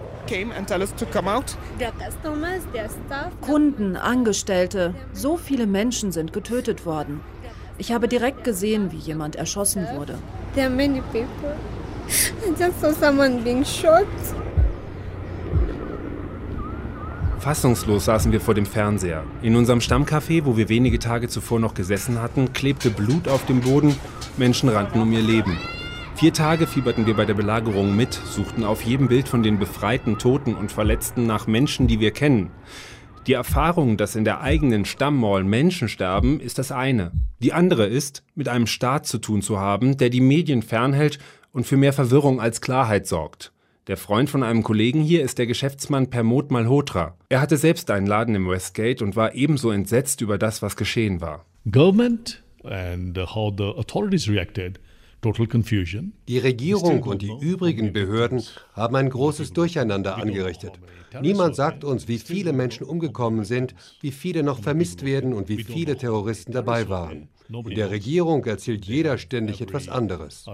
[3.40, 7.21] Kunden, Angestellte, so viele Menschen sind getötet worden.
[7.79, 10.19] Ich habe direkt gesehen, wie jemand erschossen wurde.
[10.55, 11.55] There are many people.
[12.09, 14.07] I just saw someone being shot.
[17.38, 19.23] Fassungslos saßen wir vor dem Fernseher.
[19.40, 23.61] In unserem Stammcafé, wo wir wenige Tage zuvor noch gesessen hatten, klebte Blut auf dem
[23.61, 23.95] Boden,
[24.37, 25.57] Menschen rannten um ihr Leben.
[26.16, 30.19] Vier Tage fieberten wir bei der Belagerung mit, suchten auf jedem Bild von den befreiten
[30.19, 32.51] Toten und Verletzten nach Menschen, die wir kennen.
[33.27, 37.12] Die Erfahrung, dass in der eigenen Stammmall Menschen sterben, ist das eine.
[37.40, 41.19] Die andere ist, mit einem Staat zu tun zu haben, der die Medien fernhält
[41.57, 43.51] und für mehr Verwirrung als Klarheit sorgt.
[43.87, 47.16] Der Freund von einem Kollegen hier ist der Geschäftsmann Permot Malhotra.
[47.31, 51.23] Er hatte selbst einen Laden im Westgate und war ebenso entsetzt über das, was geschehen
[51.23, 51.47] war.
[51.73, 54.79] Government and how the authorities reacted
[56.29, 58.42] die Regierung und die übrigen Behörden
[58.75, 60.73] haben ein großes Durcheinander angerichtet.
[61.21, 65.64] Niemand sagt uns, wie viele Menschen umgekommen sind, wie viele noch vermisst werden und wie
[65.64, 67.29] viele Terroristen dabei waren.
[67.48, 70.46] In der Regierung erzählt jeder ständig etwas anderes.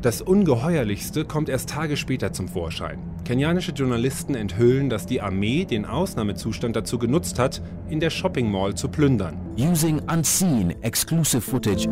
[0.00, 3.00] Das Ungeheuerlichste kommt erst Tage später zum Vorschein.
[3.24, 8.76] Kenianische Journalisten enthüllen, dass die Armee den Ausnahmezustand dazu genutzt hat, in der Shopping Mall
[8.76, 9.36] zu plündern.
[9.58, 11.88] Using unseen exclusive footage.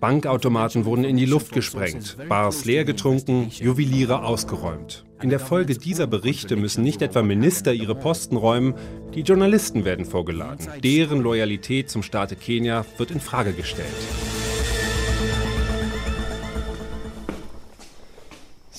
[0.00, 5.04] Bankautomaten wurden in die Luft gesprengt, Bars leer getrunken, Juweliere ausgeräumt.
[5.20, 8.74] In der Folge dieser Berichte müssen nicht etwa Minister ihre Posten räumen,
[9.14, 10.66] die Journalisten werden vorgeladen.
[10.82, 13.86] Deren Loyalität zum Staate Kenia wird in Frage gestellt.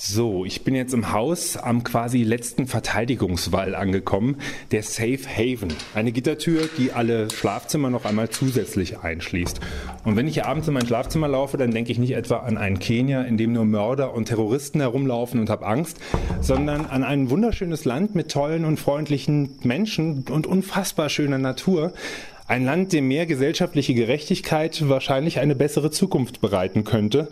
[0.06, 4.36] So, ich bin jetzt im Haus am quasi letzten Verteidigungswall angekommen,
[4.70, 5.72] der Safe Haven.
[5.94, 9.60] Eine Gittertür, die alle Schlafzimmer noch einmal zusätzlich einschließt.
[10.04, 12.58] Und wenn ich hier abends in mein Schlafzimmer laufe, dann denke ich nicht etwa an
[12.58, 15.98] einen Kenia, in dem nur Mörder und Terroristen herumlaufen und habe Angst,
[16.42, 21.94] sondern an ein wunderschönes Land mit tollen und freundlichen Menschen und unfassbar schöner Natur.
[22.46, 27.28] Ein Land, dem mehr gesellschaftliche Gerechtigkeit wahrscheinlich eine bessere Zukunft bereiten könnte.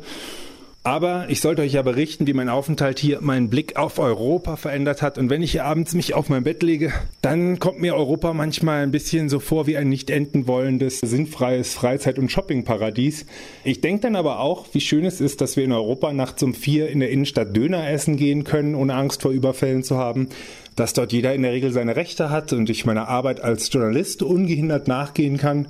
[0.84, 5.00] Aber ich sollte euch ja berichten, wie mein Aufenthalt hier meinen Blick auf Europa verändert
[5.00, 5.16] hat.
[5.16, 8.82] Und wenn ich hier abends mich auf mein Bett lege, dann kommt mir Europa manchmal
[8.82, 13.26] ein bisschen so vor wie ein nicht enden wollendes, sinnfreies Freizeit- und Shoppingparadies.
[13.62, 16.52] Ich denke dann aber auch, wie schön es ist, dass wir in Europa nachts um
[16.52, 20.30] vier in der Innenstadt Döner essen gehen können, ohne Angst vor Überfällen zu haben.
[20.74, 24.24] Dass dort jeder in der Regel seine Rechte hat und ich meiner Arbeit als Journalist
[24.24, 25.68] ungehindert nachgehen kann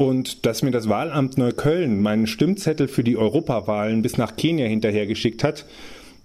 [0.00, 5.44] und dass mir das Wahlamt Neukölln meinen Stimmzettel für die Europawahlen bis nach Kenia hinterhergeschickt
[5.44, 5.66] hat,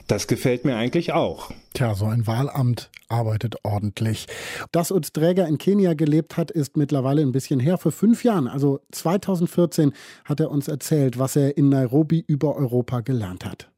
[0.08, 1.52] das gefällt mir eigentlich auch.
[1.74, 4.28] Tja, so ein Wahlamt arbeitet ordentlich.
[4.72, 7.78] Dass uns Träger in Kenia gelebt hat, ist mittlerweile ein bisschen her.
[7.78, 9.92] Vor fünf Jahren, also 2014,
[10.24, 13.70] hat er uns erzählt, was er in Nairobi über Europa gelernt hat.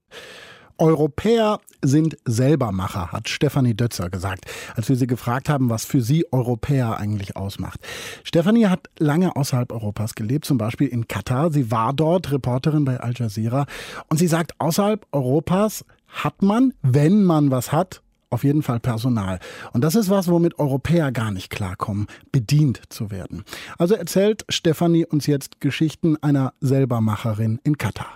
[0.78, 6.26] Europäer sind Selbermacher, hat Stefanie Dötzer gesagt, als wir sie gefragt haben, was für sie
[6.32, 7.80] Europäer eigentlich ausmacht.
[8.24, 11.52] Stefanie hat lange außerhalb Europas gelebt, zum Beispiel in Katar.
[11.52, 13.66] Sie war dort Reporterin bei Al Jazeera.
[14.10, 19.40] Und sie sagt, außerhalb Europas hat man, wenn man was hat, auf jeden Fall Personal.
[19.74, 23.44] Und das ist was, womit Europäer gar nicht klarkommen, bedient zu werden.
[23.78, 28.16] Also erzählt Stefanie uns jetzt Geschichten einer Selbermacherin in Katar.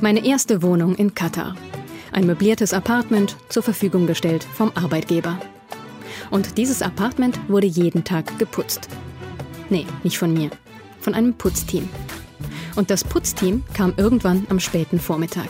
[0.00, 1.56] Meine erste Wohnung in Katar.
[2.12, 5.40] Ein möbliertes Apartment zur Verfügung gestellt vom Arbeitgeber.
[6.30, 8.88] Und dieses Apartment wurde jeden Tag geputzt.
[9.70, 10.50] Nee, nicht von mir,
[11.00, 11.88] von einem Putzteam.
[12.76, 15.48] Und das Putzteam kam irgendwann am späten Vormittag.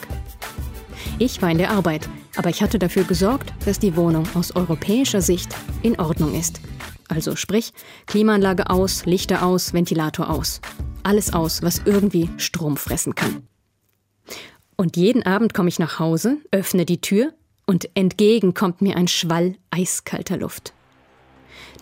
[1.19, 5.21] Ich war in der Arbeit, aber ich hatte dafür gesorgt, dass die Wohnung aus europäischer
[5.21, 6.63] Sicht in Ordnung ist.
[7.09, 7.75] Also sprich,
[8.07, 10.63] Klimaanlage aus, Lichter aus, Ventilator aus.
[11.03, 13.43] Alles aus, was irgendwie Strom fressen kann.
[14.81, 17.33] Und jeden Abend komme ich nach Hause, öffne die Tür
[17.67, 20.73] und entgegen kommt mir ein Schwall eiskalter Luft.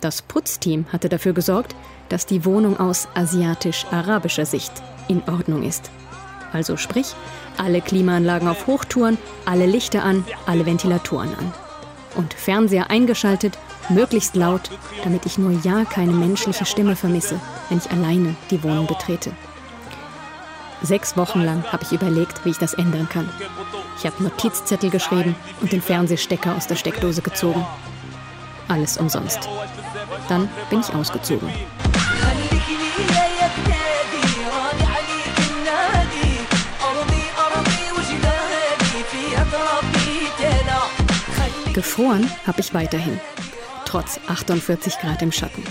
[0.01, 1.75] Das Putzteam hatte dafür gesorgt,
[2.09, 4.71] dass die Wohnung aus asiatisch-arabischer Sicht
[5.07, 5.91] in Ordnung ist.
[6.51, 7.13] Also sprich,
[7.57, 11.53] alle Klimaanlagen auf Hochtouren, alle Lichter an, alle Ventilatoren an.
[12.15, 14.71] Und Fernseher eingeschaltet, möglichst laut,
[15.03, 19.33] damit ich nur ja keine menschliche Stimme vermisse, wenn ich alleine die Wohnung betrete.
[20.81, 23.29] Sechs Wochen lang habe ich überlegt, wie ich das ändern kann.
[23.97, 27.65] Ich habe Notizzettel geschrieben und den Fernsehstecker aus der Steckdose gezogen.
[28.67, 29.49] Alles umsonst.
[30.29, 31.49] Dann bin ich ausgezogen.
[41.73, 43.19] Gefroren habe ich weiterhin,
[43.85, 45.63] trotz 48 Grad im Schatten.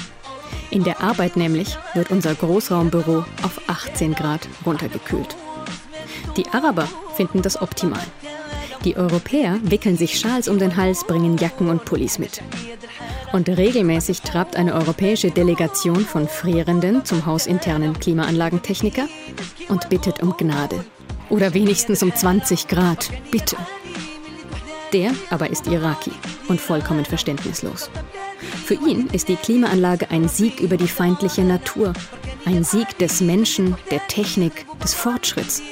[0.71, 5.37] In der Arbeit nämlich wird unser Großraumbüro auf 18 Grad runtergekühlt.
[6.37, 8.03] Die Araber finden das optimal.
[8.85, 12.43] Die Europäer wickeln sich Schals um den Hals, bringen Jacken und Pullis mit.
[13.33, 19.09] Und regelmäßig trabt eine europäische Delegation von Frierenden zum hausinternen Klimaanlagentechniker
[19.69, 20.85] und bittet um Gnade.
[21.29, 23.57] Oder wenigstens um 20 Grad, bitte.
[24.93, 26.13] Der aber ist Iraki
[26.49, 27.91] und vollkommen verständnislos.
[28.65, 31.93] Für ihn ist die Klimaanlage ein Sieg über die feindliche Natur,
[32.45, 35.63] ein Sieg des Menschen, der Technik, des Fortschritts.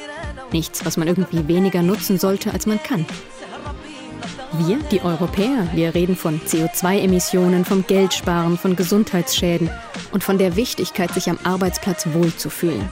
[0.52, 3.06] Nichts, was man irgendwie weniger nutzen sollte, als man kann.
[4.52, 9.68] Wir, die Europäer, wir reden von CO2-Emissionen, vom Geldsparen, von Gesundheitsschäden
[10.12, 12.88] und von der Wichtigkeit, sich am Arbeitsplatz wohlzufühlen.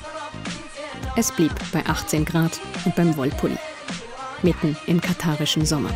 [1.17, 3.59] Es blieb bei 18 Grad und beim Wollpulli.
[4.43, 5.91] Mitten im katarischen Sommer.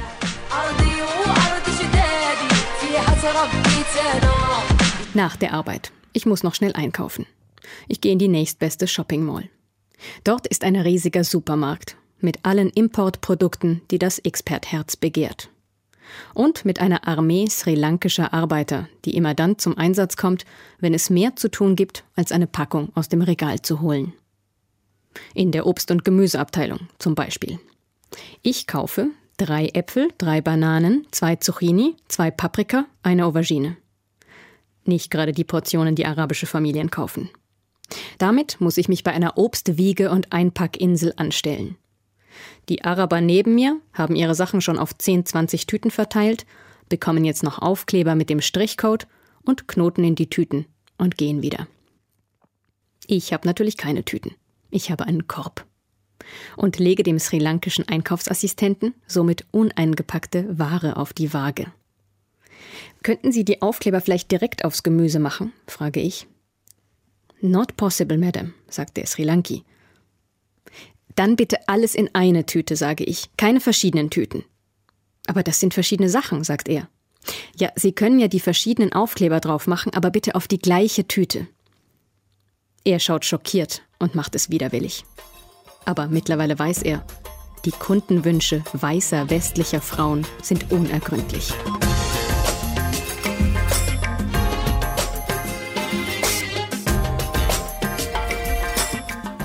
[5.15, 5.93] Nach der Arbeit.
[6.13, 7.27] Ich muss noch schnell einkaufen.
[7.89, 9.49] Ich gehe in die nächstbeste Shopping Mall.
[10.25, 15.51] Dort ist ein riesiger Supermarkt mit allen Importprodukten, die das Expertherz begehrt
[16.35, 20.45] und mit einer Armee sri-lankischer Arbeiter, die immer dann zum Einsatz kommt,
[20.79, 24.13] wenn es mehr zu tun gibt, als eine Packung aus dem Regal zu holen.
[25.35, 27.59] In der Obst- und Gemüseabteilung zum Beispiel.
[28.43, 33.77] Ich kaufe drei Äpfel, drei Bananen, zwei Zucchini, zwei Paprika, eine Aubergine.
[34.85, 37.31] Nicht gerade die Portionen, die arabische Familien kaufen.
[38.19, 41.77] Damit muss ich mich bei einer Obstwiege und Einpackinsel anstellen.
[42.69, 46.47] Die Araber neben mir haben ihre Sachen schon auf 10, 20 Tüten verteilt,
[46.89, 49.07] bekommen jetzt noch Aufkleber mit dem Strichcode
[49.45, 50.67] und knoten in die Tüten
[50.99, 51.67] und gehen wieder.
[53.07, 54.35] Ich habe natürlich keine Tüten.
[54.71, 55.65] Ich habe einen Korb.
[56.57, 61.67] Und lege dem sri-lankischen Einkaufsassistenten somit uneingepackte Ware auf die Waage.
[63.03, 65.53] Könnten Sie die Aufkleber vielleicht direkt aufs Gemüse machen?
[65.67, 66.27] frage ich.
[67.41, 69.65] Not possible, Madam, sagt der Sri Lanki
[71.17, 74.45] dann bitte alles in eine Tüte, sage ich, keine verschiedenen Tüten.
[75.27, 76.89] Aber das sind verschiedene Sachen, sagt er.
[77.57, 81.49] Ja, Sie können ja die verschiedenen Aufkleber drauf machen, aber bitte auf die gleiche Tüte.
[82.85, 85.05] Er schaut schockiert und macht es widerwillig.
[85.87, 87.03] Aber mittlerweile weiß er,
[87.65, 91.53] die Kundenwünsche weißer westlicher Frauen sind unergründlich.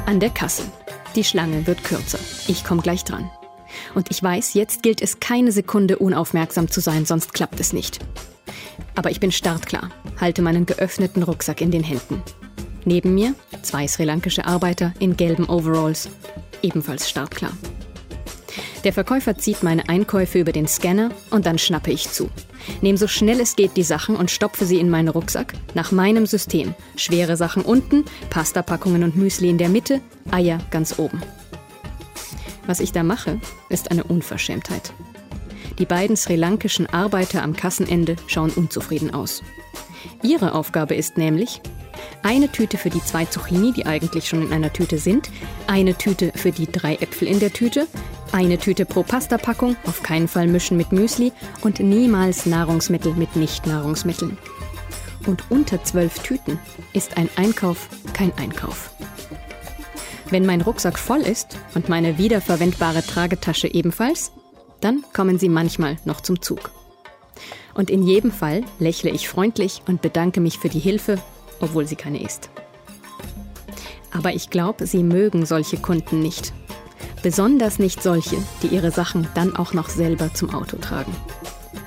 [0.06, 0.64] An der Kasse.
[1.16, 2.20] Die Schlange wird kürzer.
[2.48, 3.30] Ich komme gleich dran.
[3.96, 8.00] Und ich weiß, jetzt gilt es keine Sekunde unaufmerksam zu sein, sonst klappt es nicht.
[8.96, 9.90] Aber ich bin startklar,
[10.20, 12.24] halte meinen geöffneten Rucksack in den Händen.
[12.84, 16.10] Neben mir zwei sri-lankische Arbeiter in gelben Overalls,
[16.62, 17.52] ebenfalls startklar.
[18.84, 22.30] Der Verkäufer zieht meine Einkäufe über den Scanner und dann schnappe ich zu.
[22.82, 26.26] Nehme so schnell es geht die Sachen und stopfe sie in meinen Rucksack, nach meinem
[26.26, 26.74] System.
[26.96, 30.02] Schwere Sachen unten, Pastapackungen und Müsli in der Mitte,
[30.32, 31.22] Eier ganz oben.
[32.66, 33.40] Was ich da mache,
[33.70, 34.94] ist eine Unverschämtheit.
[35.80, 39.44] Die beiden sri-lankischen Arbeiter am Kassenende schauen unzufrieden aus.
[40.22, 41.62] Ihre Aufgabe ist nämlich,
[42.24, 45.30] eine Tüte für die zwei Zucchini, die eigentlich schon in einer Tüte sind,
[45.68, 47.88] eine Tüte für die drei Äpfel in der Tüte,
[48.32, 51.32] eine Tüte pro Pastapackung, auf keinen Fall mischen mit Müsli
[51.62, 54.38] und niemals Nahrungsmittel mit Nicht-Nahrungsmitteln.
[55.28, 56.60] Und unter zwölf Tüten
[56.94, 58.92] ist ein Einkauf kein Einkauf.
[60.30, 64.32] Wenn mein Rucksack voll ist und meine wiederverwendbare Tragetasche ebenfalls,
[64.80, 66.72] dann kommen sie manchmal noch zum Zug.
[67.74, 71.18] Und in jedem Fall lächle ich freundlich und bedanke mich für die Hilfe,
[71.62, 72.50] obwohl sie keine ist.
[74.12, 76.54] Aber ich glaube, sie mögen solche Kunden nicht
[77.22, 81.16] Besonders nicht solche, die ihre Sachen dann auch noch selber zum Auto tragen.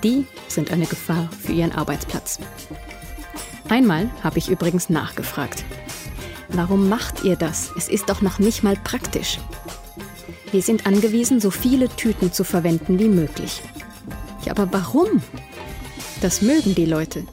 [0.04, 2.38] Die sind eine Gefahr für ihren Arbeitsplatz.
[3.68, 5.64] Einmal habe ich übrigens nachgefragt.
[6.50, 7.72] Warum macht ihr das?
[7.76, 9.40] Es ist doch noch nicht mal praktisch.
[10.52, 13.60] Wir sind angewiesen, so viele Tüten zu verwenden wie möglich.
[14.44, 15.20] Ja, aber warum?
[16.20, 17.24] Das mögen die Leute.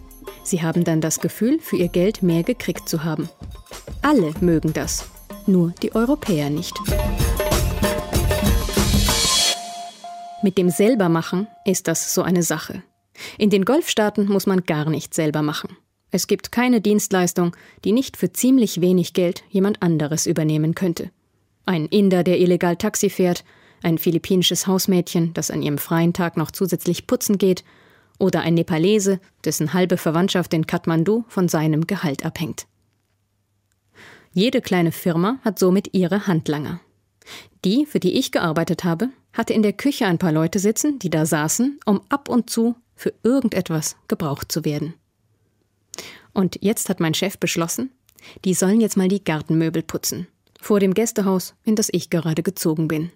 [0.43, 3.29] Sie haben dann das Gefühl, für ihr Geld mehr gekriegt zu haben.
[4.01, 5.09] Alle mögen das,
[5.45, 6.73] nur die Europäer nicht.
[10.43, 12.81] Mit dem Selbermachen ist das so eine Sache.
[13.37, 15.77] In den Golfstaaten muss man gar nicht selber machen.
[16.09, 21.11] Es gibt keine Dienstleistung, die nicht für ziemlich wenig Geld jemand anderes übernehmen könnte.
[21.65, 23.45] Ein Inder, der illegal Taxi fährt,
[23.83, 27.63] ein philippinisches Hausmädchen, das an ihrem freien Tag noch zusätzlich putzen geht,
[28.21, 32.67] oder ein Nepalese, dessen halbe Verwandtschaft in Kathmandu von seinem Gehalt abhängt.
[34.33, 36.79] Jede kleine Firma hat somit ihre Handlanger.
[37.65, 41.09] Die, für die ich gearbeitet habe, hatte in der Küche ein paar Leute sitzen, die
[41.09, 44.93] da saßen, um ab und zu für irgendetwas gebraucht zu werden.
[46.33, 47.91] Und jetzt hat mein Chef beschlossen,
[48.45, 50.27] die sollen jetzt mal die Gartenmöbel putzen,
[50.61, 53.11] vor dem Gästehaus, in das ich gerade gezogen bin.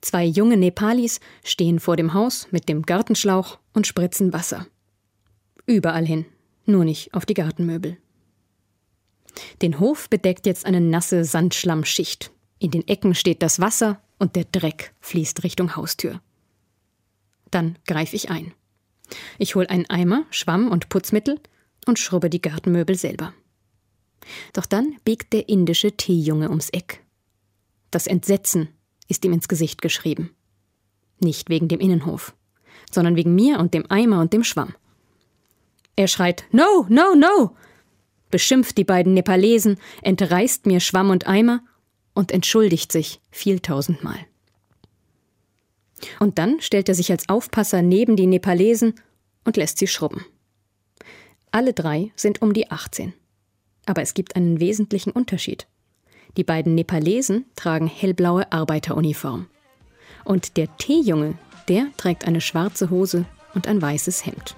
[0.00, 4.66] Zwei junge Nepalis stehen vor dem Haus mit dem Gartenschlauch und spritzen Wasser.
[5.66, 6.26] Überall hin,
[6.66, 7.96] nur nicht auf die Gartenmöbel.
[9.62, 12.30] Den Hof bedeckt jetzt eine nasse Sandschlammschicht.
[12.58, 16.20] In den Ecken steht das Wasser und der Dreck fließt Richtung Haustür.
[17.50, 18.52] Dann greife ich ein.
[19.38, 21.40] Ich hole einen Eimer, Schwamm und Putzmittel
[21.86, 23.34] und schrubbe die Gartenmöbel selber.
[24.52, 27.02] Doch dann biegt der indische Teejunge ums Eck.
[27.90, 28.68] Das Entsetzen
[29.12, 30.34] ist ihm ins Gesicht geschrieben.
[31.20, 32.34] Nicht wegen dem Innenhof,
[32.90, 34.74] sondern wegen mir und dem Eimer und dem Schwamm.
[35.96, 37.54] Er schreit No, no, no,
[38.30, 41.62] beschimpft die beiden Nepalesen, entreißt mir Schwamm und Eimer
[42.14, 44.18] und entschuldigt sich vieltausendmal.
[46.18, 48.94] Und dann stellt er sich als Aufpasser neben die Nepalesen
[49.44, 50.24] und lässt sie schrubben.
[51.50, 53.12] Alle drei sind um die 18.
[53.84, 55.66] Aber es gibt einen wesentlichen Unterschied.
[56.36, 59.46] Die beiden Nepalesen tragen hellblaue Arbeiteruniform.
[60.24, 61.34] Und der Teejunge,
[61.68, 64.56] der trägt eine schwarze Hose und ein weißes Hemd.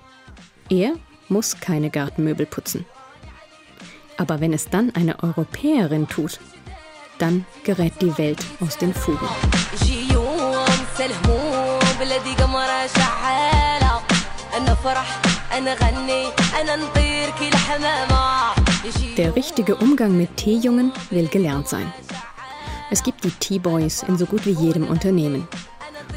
[0.71, 0.93] Er
[1.29, 2.85] muss keine Gartenmöbel putzen.
[4.17, 6.39] Aber wenn es dann eine Europäerin tut,
[7.19, 9.29] dann gerät die Welt aus den Fugen.
[19.17, 21.93] Der richtige Umgang mit Teejungen will gelernt sein.
[22.91, 25.49] Es gibt die Tea-Boys in so gut wie jedem Unternehmen.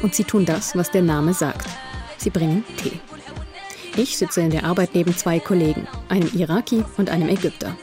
[0.02, 1.66] Und sie tun das, was der Name sagt.
[2.18, 3.00] Sie bringen Tee.
[3.96, 7.74] Ich sitze in der Arbeit neben zwei Kollegen, einem Iraki und einem Ägypter.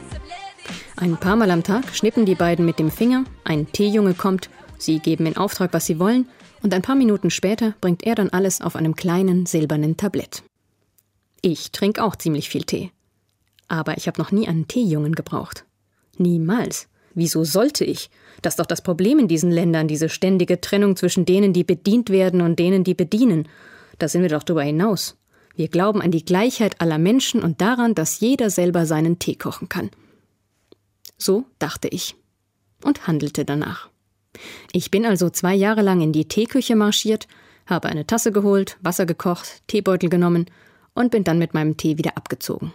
[0.96, 4.98] Ein paar Mal am Tag schnippen die beiden mit dem Finger, ein Teejunge kommt, sie
[4.98, 6.28] geben in Auftrag, was sie wollen,
[6.62, 10.42] und ein paar Minuten später bringt er dann alles auf einem kleinen silbernen Tablett.
[11.42, 12.92] Ich trinke auch ziemlich viel Tee.
[13.68, 15.64] Aber ich habe noch nie einen Teejungen gebraucht.
[16.18, 16.88] Niemals.
[17.14, 18.10] Wieso sollte ich?
[18.42, 22.10] Das ist doch das Problem in diesen Ländern, diese ständige Trennung zwischen denen, die bedient
[22.10, 23.48] werden und denen, die bedienen.
[23.98, 25.16] Da sind wir doch drüber hinaus.
[25.54, 29.70] Wir glauben an die Gleichheit aller Menschen und daran, dass jeder selber seinen Tee kochen
[29.70, 29.90] kann.
[31.16, 32.14] So dachte ich
[32.84, 33.88] und handelte danach.
[34.72, 37.26] Ich bin also zwei Jahre lang in die Teeküche marschiert,
[37.64, 40.46] habe eine Tasse geholt, Wasser gekocht, Teebeutel genommen
[40.94, 42.74] und bin dann mit meinem Tee wieder abgezogen.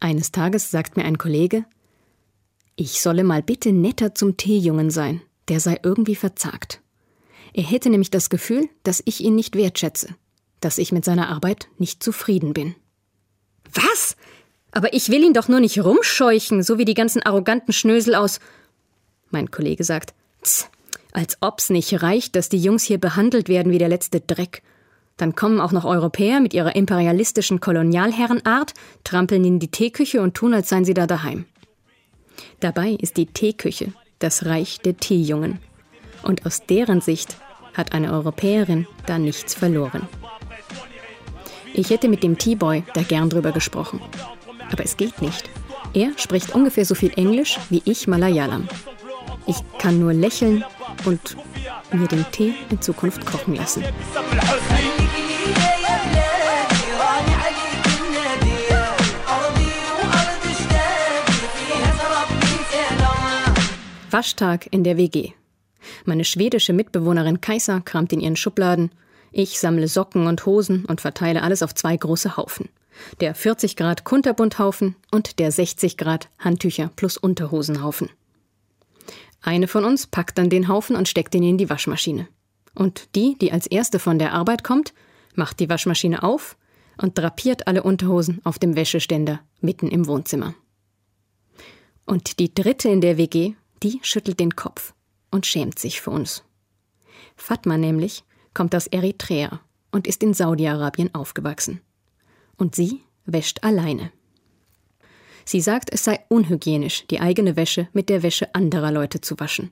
[0.00, 1.64] Eines Tages sagt mir ein Kollege,
[2.76, 6.82] ich solle mal bitte netter zum Teejungen sein, der sei irgendwie verzagt.
[7.54, 10.14] Er hätte nämlich das Gefühl, dass ich ihn nicht wertschätze,
[10.60, 12.74] dass ich mit seiner Arbeit nicht zufrieden bin.
[13.72, 14.16] Was?
[14.72, 18.40] Aber ich will ihn doch nur nicht rumscheuchen, so wie die ganzen arroganten Schnösel aus.
[19.30, 20.68] Mein Kollege sagt, Tz,
[21.12, 24.62] als ob's nicht reicht, dass die Jungs hier behandelt werden wie der letzte Dreck.
[25.16, 30.52] Dann kommen auch noch Europäer mit ihrer imperialistischen Kolonialherrenart, trampeln in die Teeküche und tun,
[30.52, 31.46] als seien sie da daheim.
[32.60, 35.58] Dabei ist die Teeküche das Reich der Teejungen.
[36.22, 37.36] Und aus deren Sicht
[37.74, 40.08] hat eine Europäerin da nichts verloren.
[41.74, 44.00] Ich hätte mit dem Teeboy da gern drüber gesprochen.
[44.72, 45.50] Aber es geht nicht.
[45.92, 48.68] Er spricht ungefähr so viel Englisch wie ich Malayalam.
[49.46, 50.64] Ich kann nur lächeln
[51.04, 51.36] und
[51.92, 53.84] mir den Tee in Zukunft kochen lassen.
[64.16, 65.32] Waschtag in der WG.
[66.06, 68.90] Meine schwedische Mitbewohnerin Kaiser kramt in ihren Schubladen.
[69.30, 72.70] Ich sammle Socken und Hosen und verteile alles auf zwei große Haufen
[73.20, 78.08] der 40 Grad Kunterbundhaufen und der 60 Grad Handtücher plus Unterhosenhaufen.
[79.42, 82.26] Eine von uns packt dann den Haufen und steckt ihn in die Waschmaschine.
[82.74, 84.94] Und die, die als erste von der Arbeit kommt,
[85.34, 86.56] macht die Waschmaschine auf
[86.96, 90.54] und drapiert alle Unterhosen auf dem Wäscheständer mitten im Wohnzimmer.
[92.06, 93.52] Und die dritte in der WG,
[93.82, 94.94] die schüttelt den Kopf
[95.30, 96.44] und schämt sich für uns.
[97.36, 98.24] Fatma nämlich
[98.54, 99.60] kommt aus Eritrea
[99.92, 101.80] und ist in Saudi-Arabien aufgewachsen
[102.56, 104.10] und sie wäscht alleine.
[105.44, 109.70] Sie sagt, es sei unhygienisch, die eigene Wäsche mit der Wäsche anderer Leute zu waschen.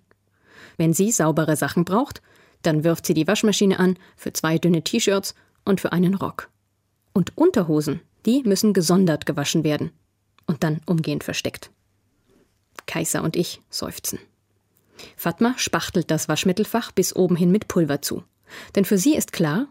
[0.76, 2.22] Wenn sie saubere Sachen braucht,
[2.62, 5.34] dann wirft sie die Waschmaschine an für zwei dünne T-Shirts
[5.64, 6.50] und für einen Rock.
[7.12, 9.90] Und Unterhosen, die müssen gesondert gewaschen werden
[10.46, 11.70] und dann umgehend versteckt.
[12.86, 14.18] Kaiser und ich seufzen.
[15.16, 18.22] Fatma spachtelt das Waschmittelfach bis oben hin mit Pulver zu.
[18.74, 19.68] Denn für sie ist klar,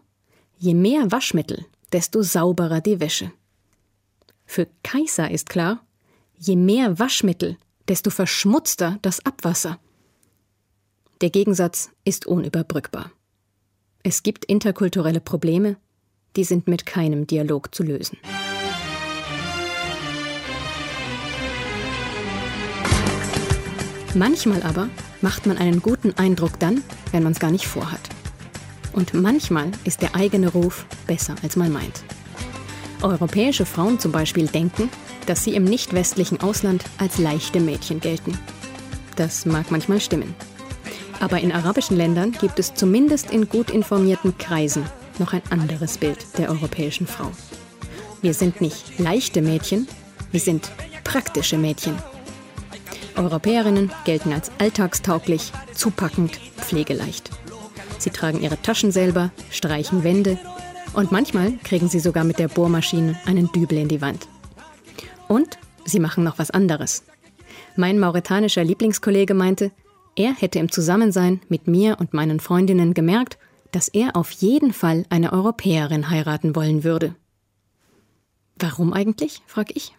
[0.58, 3.30] je mehr Waschmittel desto sauberer die Wäsche.
[4.46, 5.86] Für Kaiser ist klar,
[6.36, 7.56] je mehr Waschmittel,
[7.86, 9.78] desto verschmutzter das Abwasser.
[11.20, 13.12] Der Gegensatz ist unüberbrückbar.
[14.02, 15.76] Es gibt interkulturelle Probleme,
[16.34, 18.18] die sind mit keinem Dialog zu lösen.
[24.14, 24.88] Manchmal aber
[25.22, 28.00] macht man einen guten Eindruck dann, wenn man es gar nicht vorhat.
[28.92, 32.04] Und manchmal ist der eigene Ruf besser, als man meint.
[33.02, 34.88] Europäische Frauen zum Beispiel denken,
[35.26, 38.38] dass sie im nicht westlichen Ausland als leichte Mädchen gelten.
[39.16, 40.34] Das mag manchmal stimmen.
[41.20, 44.84] Aber in arabischen Ländern gibt es zumindest in gut informierten Kreisen
[45.18, 47.30] noch ein anderes Bild der europäischen Frau.
[48.22, 49.88] Wir sind nicht leichte Mädchen,
[50.30, 50.70] wir sind
[51.02, 51.96] praktische Mädchen.
[53.16, 57.30] Europäerinnen gelten als alltagstauglich, zupackend, pflegeleicht.
[57.98, 60.38] Sie tragen ihre Taschen selber, streichen Wände
[60.94, 64.28] und manchmal kriegen sie sogar mit der Bohrmaschine einen Dübel in die Wand.
[65.28, 67.04] Und sie machen noch was anderes.
[67.76, 69.72] Mein mauretanischer Lieblingskollege meinte,
[70.16, 73.38] er hätte im Zusammensein mit mir und meinen Freundinnen gemerkt,
[73.72, 77.16] dass er auf jeden Fall eine Europäerin heiraten wollen würde.
[78.56, 79.42] Warum eigentlich?
[79.46, 79.94] frag ich.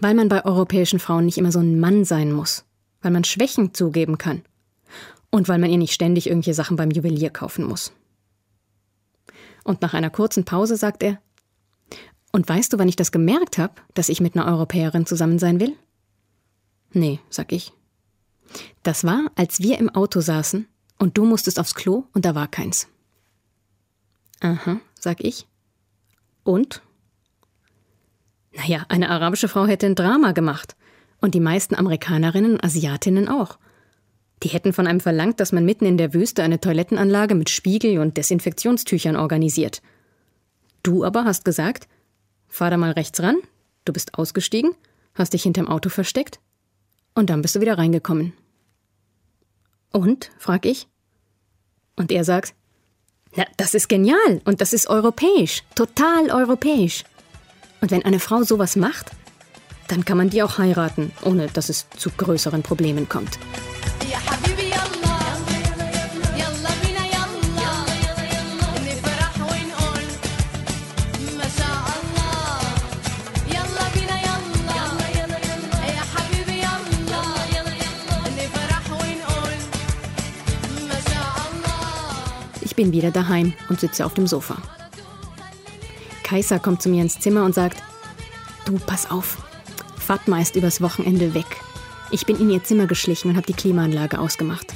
[0.00, 2.64] Weil man bei europäischen Frauen nicht immer so ein Mann sein muss,
[3.02, 4.42] weil man Schwächen zugeben kann
[5.30, 7.92] und weil man ihr nicht ständig irgendwelche Sachen beim Juwelier kaufen muss.
[9.64, 11.20] Und nach einer kurzen Pause sagt er,
[12.32, 15.60] und weißt du, wann ich das gemerkt habe, dass ich mit einer Europäerin zusammen sein
[15.60, 15.76] will?
[16.92, 17.72] Nee, sag ich.
[18.82, 20.66] Das war, als wir im Auto saßen
[20.98, 22.88] und du musstest aufs Klo und da war keins.
[24.40, 25.46] Aha, sag ich.
[26.44, 26.82] Und?
[28.52, 30.76] Naja, eine arabische Frau hätte ein Drama gemacht.
[31.20, 33.58] Und die meisten Amerikanerinnen und Asiatinnen auch.
[34.42, 37.98] Die hätten von einem verlangt, dass man mitten in der Wüste eine Toilettenanlage mit Spiegel
[37.98, 39.82] und Desinfektionstüchern organisiert.
[40.82, 41.88] Du aber hast gesagt,
[42.48, 43.36] fahr da mal rechts ran,
[43.84, 44.74] du bist ausgestiegen,
[45.14, 46.40] hast dich hinterm Auto versteckt
[47.14, 48.32] und dann bist du wieder reingekommen.
[49.92, 50.30] Und?
[50.38, 50.88] frag ich.
[51.96, 52.54] Und er sagt,
[53.36, 57.04] na, das ist genial und das ist europäisch, total europäisch.
[57.80, 59.10] Und wenn eine Frau sowas macht,
[59.88, 63.38] dann kann man die auch heiraten, ohne dass es zu größeren Problemen kommt.
[82.62, 84.56] Ich bin wieder daheim und sitze auf dem Sofa.
[86.30, 87.82] Kaiser kommt zu mir ins Zimmer und sagt,
[88.64, 89.38] du, pass auf,
[89.98, 91.56] Fatma ist übers Wochenende weg.
[92.12, 94.68] Ich bin in ihr Zimmer geschlichen und habe die Klimaanlage ausgemacht.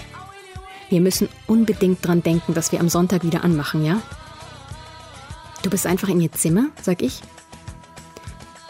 [0.89, 4.03] Wir müssen unbedingt dran denken, dass wir am Sonntag wieder anmachen, ja?
[5.63, 7.21] Du bist einfach in ihr Zimmer, sag ich.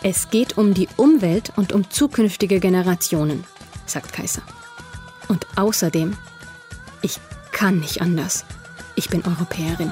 [0.02, 3.44] Es geht um die Umwelt und um zukünftige Generationen,
[3.86, 4.42] sagt Kaiser.
[5.28, 6.18] Und außerdem,
[7.00, 7.18] ich
[7.50, 8.44] kann nicht anders.
[8.94, 9.90] Ich bin Europäerin.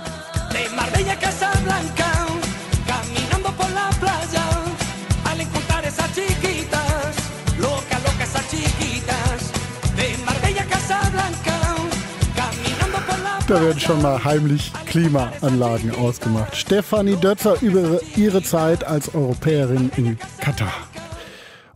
[13.49, 16.57] Da werden schon mal heimlich Klimaanlagen ausgemacht.
[16.57, 20.73] Stefanie Dötzer über ihre Zeit als Europäerin in Katar.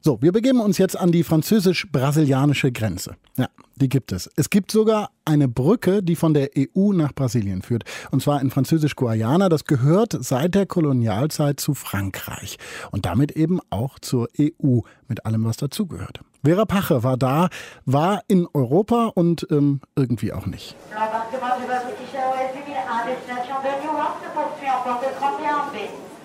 [0.00, 3.16] So, wir begeben uns jetzt an die französisch-brasilianische Grenze.
[3.36, 4.28] Ja, die gibt es.
[4.36, 7.84] Es gibt sogar eine Brücke, die von der EU nach Brasilien führt.
[8.10, 9.48] Und zwar in Französisch-Guayana.
[9.48, 12.58] Das gehört seit der Kolonialzeit zu Frankreich.
[12.90, 16.20] Und damit eben auch zur EU mit allem, was dazugehört.
[16.42, 17.48] Vera Pache war da,
[17.84, 20.74] war in Europa und ähm, irgendwie auch nicht.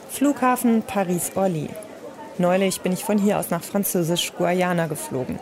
[0.10, 1.70] Flughafen Paris-Orly.
[2.38, 5.39] Neulich bin ich von hier aus nach Französisch-Guayana geflogen.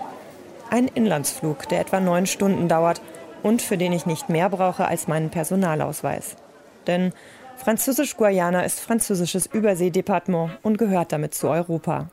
[0.71, 3.01] Ein Inlandsflug, der etwa neun Stunden dauert
[3.41, 6.35] und für den ich nicht mehr brauche als meinen Personalausweis.
[6.85, 7.11] Denn
[7.57, 12.09] Französisch-Guayana ist französisches Überseedepartement und gehört damit zu Europa.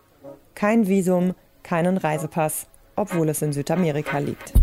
[0.54, 4.54] Kein Visum, keinen Reisepass, obwohl es in Südamerika liegt.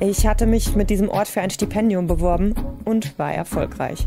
[0.00, 4.06] Ich hatte mich mit diesem Ort für ein Stipendium beworben und war erfolgreich.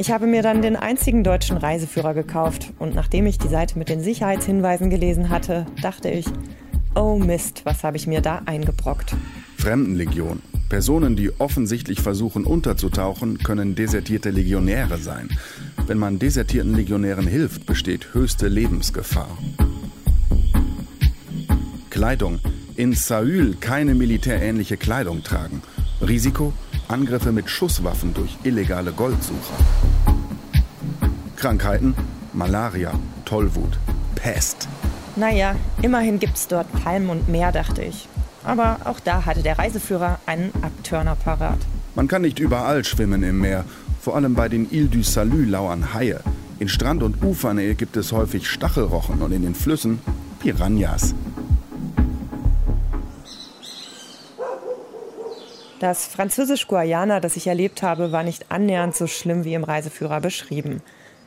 [0.00, 3.90] Ich habe mir dann den einzigen deutschen Reiseführer gekauft und nachdem ich die Seite mit
[3.90, 6.24] den Sicherheitshinweisen gelesen hatte, dachte ich,
[6.94, 9.14] oh Mist, was habe ich mir da eingebrockt.
[9.58, 10.40] Fremdenlegion.
[10.70, 15.28] Personen, die offensichtlich versuchen unterzutauchen, können desertierte Legionäre sein.
[15.86, 19.36] Wenn man desertierten Legionären hilft, besteht höchste Lebensgefahr.
[21.90, 22.38] Kleidung.
[22.74, 25.60] In Saül keine militärähnliche Kleidung tragen.
[26.00, 26.54] Risiko?
[26.88, 29.89] Angriffe mit Schusswaffen durch illegale Goldsucher.
[31.40, 31.94] Krankheiten,
[32.34, 32.92] Malaria,
[33.24, 33.78] Tollwut,
[34.14, 34.68] Pest.
[35.16, 38.08] Naja, immerhin gibt's dort Palmen und Meer, dachte ich.
[38.44, 41.56] Aber auch da hatte der Reiseführer einen Abtörner parat.
[41.94, 43.64] Man kann nicht überall schwimmen im Meer.
[44.02, 46.20] Vor allem bei den Ile du Salut lauern Haie.
[46.58, 50.00] In Strand- und Ufernähe gibt es häufig Stachelrochen und in den Flüssen
[50.40, 51.14] Piranhas.
[55.78, 60.82] Das Französisch-Guayana, das ich erlebt habe, war nicht annähernd so schlimm wie im Reiseführer beschrieben.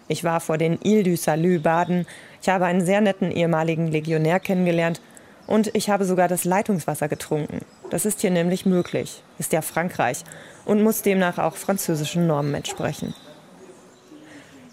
[0.07, 2.05] Ich war vor den Ile du Salut baden,
[2.41, 5.01] ich habe einen sehr netten ehemaligen Legionär kennengelernt
[5.47, 7.61] und ich habe sogar das Leitungswasser getrunken.
[7.89, 10.23] Das ist hier nämlich möglich, ist ja Frankreich
[10.65, 13.13] und muss demnach auch französischen Normen entsprechen.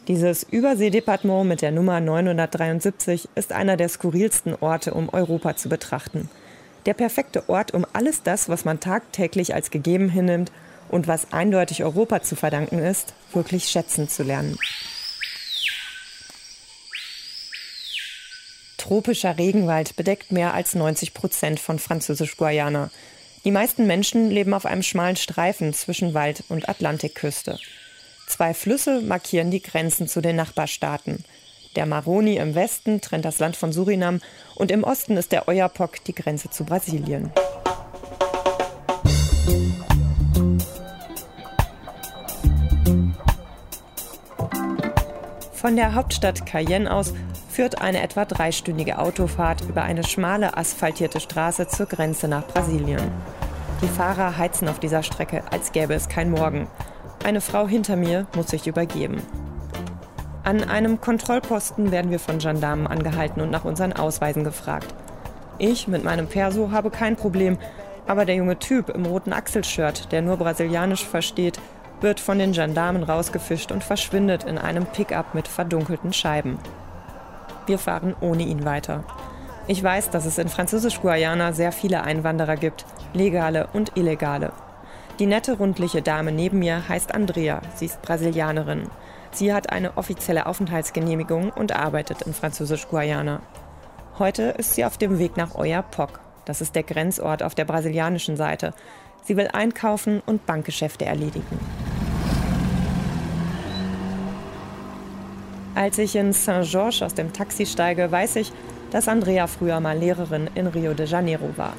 [0.08, 6.28] Dieses Überseedepartement mit der Nummer 973 ist einer der skurrilsten Orte, um Europa zu betrachten.
[6.86, 10.50] Der perfekte Ort, um alles das, was man tagtäglich als gegeben hinnimmt
[10.88, 14.58] und was eindeutig Europa zu verdanken ist, wirklich schätzen zu lernen.
[18.80, 22.90] Tropischer Regenwald bedeckt mehr als 90 Prozent von Französisch-Guayana.
[23.44, 27.58] Die meisten Menschen leben auf einem schmalen Streifen zwischen Wald und Atlantikküste.
[28.26, 31.24] Zwei Flüsse markieren die Grenzen zu den Nachbarstaaten.
[31.76, 34.22] Der Maroni im Westen trennt das Land von Surinam
[34.54, 37.30] und im Osten ist der Oyapock die Grenze zu Brasilien.
[45.52, 47.12] Von der Hauptstadt Cayenne aus
[47.61, 53.12] führt eine etwa dreistündige Autofahrt über eine schmale asphaltierte Straße zur Grenze nach Brasilien.
[53.82, 56.68] Die Fahrer heizen auf dieser Strecke, als gäbe es kein Morgen.
[57.22, 59.20] Eine Frau hinter mir muss sich übergeben.
[60.42, 64.94] An einem Kontrollposten werden wir von Gendarmen angehalten und nach unseren Ausweisen gefragt.
[65.58, 67.58] Ich mit meinem Perso habe kein Problem,
[68.06, 71.61] aber der junge Typ im roten Achselshirt, der nur Brasilianisch versteht,
[72.00, 76.58] wird von den Gendarmen rausgefischt und verschwindet in einem Pickup mit verdunkelten Scheiben.
[77.70, 79.04] Wir fahren ohne ihn weiter.
[79.68, 84.50] Ich weiß, dass es in Französisch-Guayana sehr viele Einwanderer gibt, legale und illegale.
[85.20, 88.90] Die nette, rundliche Dame neben mir heißt Andrea, sie ist Brasilianerin.
[89.30, 93.40] Sie hat eine offizielle Aufenthaltsgenehmigung und arbeitet in Französisch-Guayana.
[94.18, 96.18] Heute ist sie auf dem Weg nach Oyapock.
[96.46, 98.74] Das ist der Grenzort auf der brasilianischen Seite.
[99.22, 101.60] Sie will einkaufen und Bankgeschäfte erledigen.
[105.74, 108.52] Als ich in Saint-Georges aus dem Taxi steige, weiß ich,
[108.90, 111.74] dass Andrea früher mal Lehrerin in Rio de Janeiro war.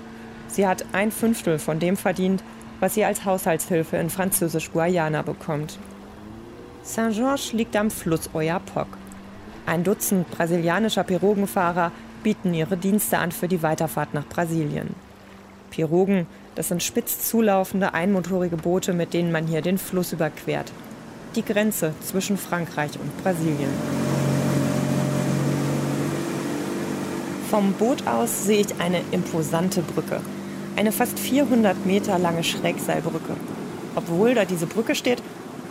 [0.47, 2.41] Sie hat ein Fünftel von dem verdient,
[2.79, 5.77] was sie als Haushaltshilfe in Französisch-Guayana bekommt.
[6.83, 8.87] Saint-Georges liegt am Fluss Oyapock.
[9.65, 11.91] Ein Dutzend brasilianischer Pirogenfahrer
[12.23, 14.95] bieten ihre Dienste an für die Weiterfahrt nach Brasilien.
[15.69, 20.71] Pirogen, das sind spitz zulaufende einmotorige Boote, mit denen man hier den Fluss überquert
[21.35, 23.71] die Grenze zwischen Frankreich und Brasilien.
[27.49, 30.21] Vom Boot aus sehe ich eine imposante Brücke.
[30.77, 33.35] Eine fast 400 Meter lange Schrägseilbrücke.
[33.95, 35.21] Obwohl da diese Brücke steht,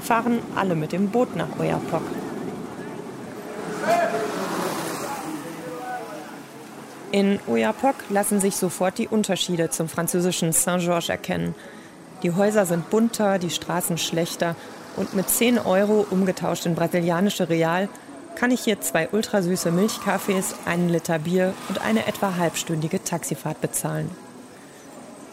[0.02, 2.02] fahren alle mit dem Boot nach Oyapock.
[7.12, 11.54] In Oyapock lassen sich sofort die Unterschiede zum französischen Saint-Georges erkennen.
[12.22, 14.54] Die Häuser sind bunter, die Straßen schlechter
[14.96, 17.88] und mit 10 Euro umgetauscht in brasilianische Real
[18.36, 24.10] kann ich hier zwei ultrasüße Milchkaffees, einen Liter Bier und eine etwa halbstündige Taxifahrt bezahlen.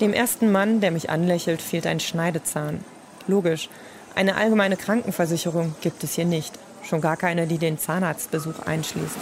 [0.02, 2.84] Dem ersten Mann, der mich anlächelt, fehlt ein Schneidezahn.
[3.28, 3.70] Logisch,
[4.16, 6.54] eine allgemeine Krankenversicherung gibt es hier nicht.
[6.84, 9.16] Schon gar keine, die den Zahnarztbesuch einschließt.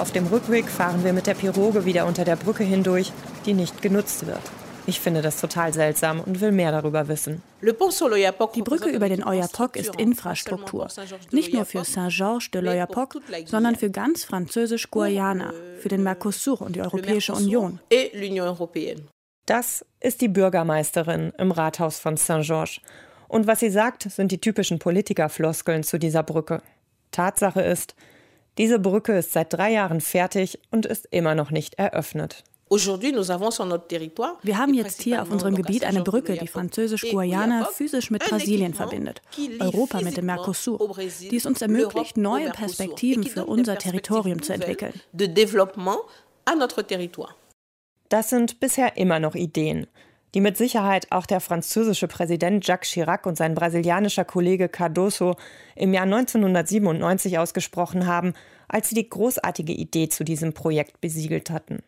[0.00, 3.12] Auf dem Rückweg fahren wir mit der Piroge wieder unter der Brücke hindurch,
[3.44, 4.40] die nicht genutzt wird.
[4.86, 7.42] Ich finde das total seltsam und will mehr darüber wissen.
[7.62, 10.88] Die Brücke über den Oyapock ist Infrastruktur.
[11.30, 16.80] Nicht nur für Saint-Georges de l'Oyapock, sondern für ganz Französisch-Guayana, für den Mercosur und die
[16.80, 17.78] Europäische Union.
[19.46, 22.80] Das ist die Bürgermeisterin im Rathaus von Saint-Georges.
[23.28, 26.62] Und was sie sagt, sind die typischen Politikerfloskeln zu dieser Brücke.
[27.12, 27.94] Tatsache ist,
[28.60, 32.44] diese Brücke ist seit drei Jahren fertig und ist immer noch nicht eröffnet.
[32.68, 39.22] Wir haben jetzt hier auf unserem Gebiet eine Brücke, die Französisch-Guayana physisch mit Brasilien verbindet,
[39.60, 44.92] Europa mit dem Mercosur, die es uns ermöglicht, neue Perspektiven für unser Territorium zu entwickeln.
[48.10, 49.86] Das sind bisher immer noch Ideen
[50.34, 55.36] die mit Sicherheit auch der französische Präsident Jacques Chirac und sein brasilianischer Kollege Cardoso
[55.74, 58.34] im Jahr 1997 ausgesprochen haben,
[58.68, 61.82] als sie die großartige Idee zu diesem Projekt besiegelt hatten.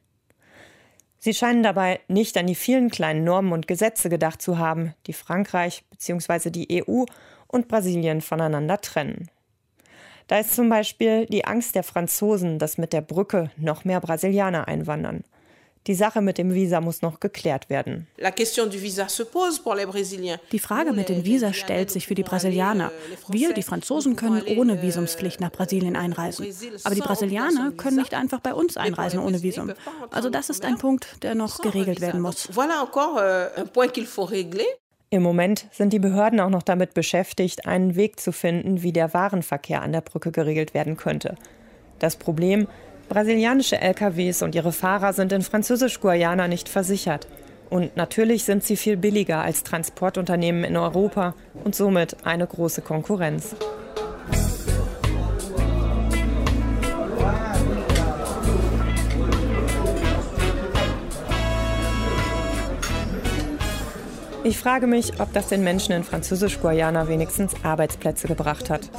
[1.18, 5.12] Sie scheinen dabei nicht an die vielen kleinen Normen und Gesetze gedacht zu haben, die
[5.12, 6.50] Frankreich bzw.
[6.50, 7.04] die EU
[7.46, 9.30] und Brasilien voneinander trennen.
[10.26, 14.66] Da ist zum Beispiel die Angst der Franzosen, dass mit der Brücke noch mehr Brasilianer
[14.66, 15.22] einwandern.
[15.88, 18.06] Die Sache mit dem Visa muss noch geklärt werden.
[20.52, 22.92] Die Frage mit den Visa stellt sich für die Brasilianer.
[23.28, 26.46] Wir, die Franzosen, können ohne euh, Visumspflicht nach Brasilien einreisen.
[26.84, 29.72] Aber die Brasilianer können nicht einfach bei uns einreisen ohne Visum.
[30.10, 32.48] Also das ist ein Punkt, der noch geregelt werden muss.
[32.48, 33.56] Euh,
[35.10, 39.12] Im Moment sind die Behörden auch noch damit beschäftigt, einen Weg zu finden, wie der
[39.14, 41.34] Warenverkehr an der Brücke geregelt werden könnte.
[41.98, 42.68] Das Problem,
[43.08, 47.26] Brasilianische LKWs und ihre Fahrer sind in Französisch-Guayana nicht versichert.
[47.70, 51.34] Und natürlich sind sie viel billiger als Transportunternehmen in Europa
[51.64, 53.56] und somit eine große Konkurrenz.
[64.44, 68.90] Ich frage mich, ob das den Menschen in Französisch-Guayana wenigstens Arbeitsplätze gebracht hat.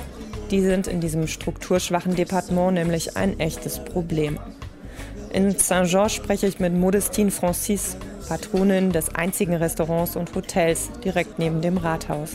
[0.51, 4.39] Die sind in diesem strukturschwachen Departement nämlich ein echtes Problem.
[5.31, 11.61] In Saint-Jean spreche ich mit Modestine Francis, Patronin des einzigen Restaurants und Hotels direkt neben
[11.61, 12.33] dem Rathaus.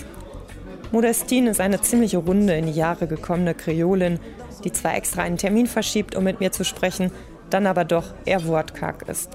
[0.90, 4.18] Modestine ist eine ziemliche Runde in die Jahre gekommene Kreolin,
[4.64, 7.12] die zwar extra einen Termin verschiebt, um mit mir zu sprechen,
[7.50, 9.30] dann aber doch eher wortkarg ist.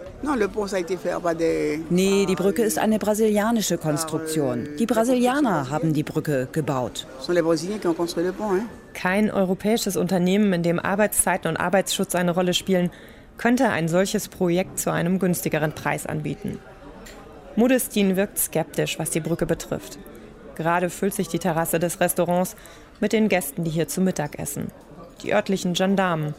[1.89, 4.69] Nee, die Brücke ist eine brasilianische Konstruktion.
[4.79, 7.07] Die Brasilianer haben die Brücke gebaut.
[8.93, 12.91] Kein europäisches Unternehmen, in dem Arbeitszeiten und Arbeitsschutz eine Rolle spielen,
[13.37, 16.59] könnte ein solches Projekt zu einem günstigeren Preis anbieten.
[17.55, 19.99] Modestin wirkt skeptisch, was die Brücke betrifft.
[20.55, 22.55] Gerade füllt sich die Terrasse des Restaurants
[22.99, 24.71] mit den Gästen, die hier zu Mittag essen.
[25.23, 26.35] Die örtlichen Gendarmen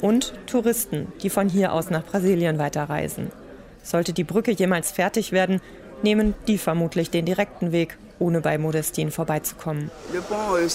[0.00, 3.30] und Touristen, die von hier aus nach Brasilien weiterreisen.
[3.82, 5.60] Sollte die Brücke jemals fertig werden,
[6.02, 9.90] nehmen die vermutlich den direkten Weg, ohne bei Modestin vorbeizukommen.
[10.12, 10.68] Euh,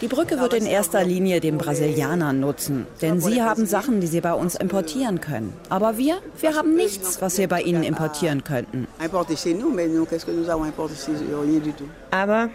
[0.00, 4.20] die Brücke wird in erster Linie den Brasilianern nutzen, denn sie haben Sachen, die sie
[4.20, 5.52] bei uns importieren können.
[5.68, 8.86] Aber wir, wir haben nichts, was wir bei ihnen importieren könnten.
[12.10, 12.50] Aber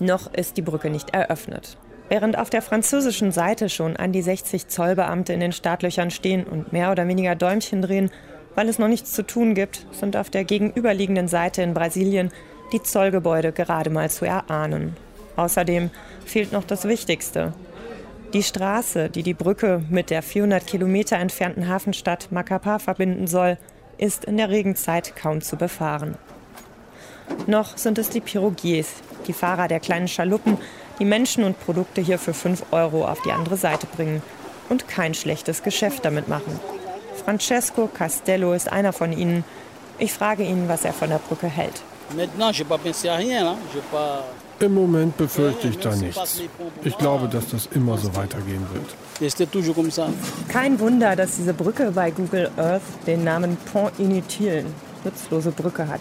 [0.00, 1.76] noch ist die Brücke nicht eröffnet.
[2.14, 6.72] Während auf der französischen Seite schon an die 60 Zollbeamte in den Startlöchern stehen und
[6.72, 8.08] mehr oder weniger Däumchen drehen,
[8.54, 12.30] weil es noch nichts zu tun gibt, sind auf der gegenüberliegenden Seite in Brasilien
[12.72, 14.96] die Zollgebäude gerade mal zu erahnen.
[15.34, 15.90] Außerdem
[16.24, 17.52] fehlt noch das Wichtigste.
[18.32, 23.58] Die Straße, die die Brücke mit der 400 Kilometer entfernten Hafenstadt Macapá verbinden soll,
[23.98, 26.14] ist in der Regenzeit kaum zu befahren.
[27.48, 30.58] Noch sind es die Pirogiers, die Fahrer der kleinen Schaluppen,
[30.98, 34.22] die Menschen und Produkte hier für 5 Euro auf die andere Seite bringen
[34.68, 36.58] und kein schlechtes Geschäft damit machen.
[37.24, 39.44] Francesco Castello ist einer von ihnen.
[39.98, 41.82] Ich frage ihn, was er von der Brücke hält.
[44.60, 46.42] Im Moment befürchte ich da nichts.
[46.84, 48.94] Ich glaube, dass das immer so weitergehen wird.
[50.48, 54.64] Kein Wunder, dass diese Brücke bei Google Earth den Namen Pont Inutile,
[55.02, 56.00] nutzlose Brücke hat.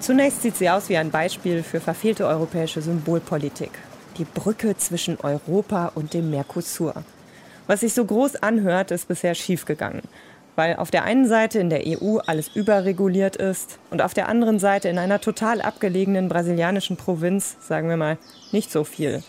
[0.00, 3.70] Zunächst sieht sie aus wie ein Beispiel für verfehlte europäische Symbolpolitik.
[4.18, 6.94] Die Brücke zwischen Europa und dem Mercosur.
[7.66, 10.02] Was sich so groß anhört, ist bisher schiefgegangen
[10.58, 14.58] weil auf der einen Seite in der EU alles überreguliert ist und auf der anderen
[14.58, 18.18] Seite in einer total abgelegenen brasilianischen Provinz, sagen wir mal,
[18.50, 19.22] nicht so viel.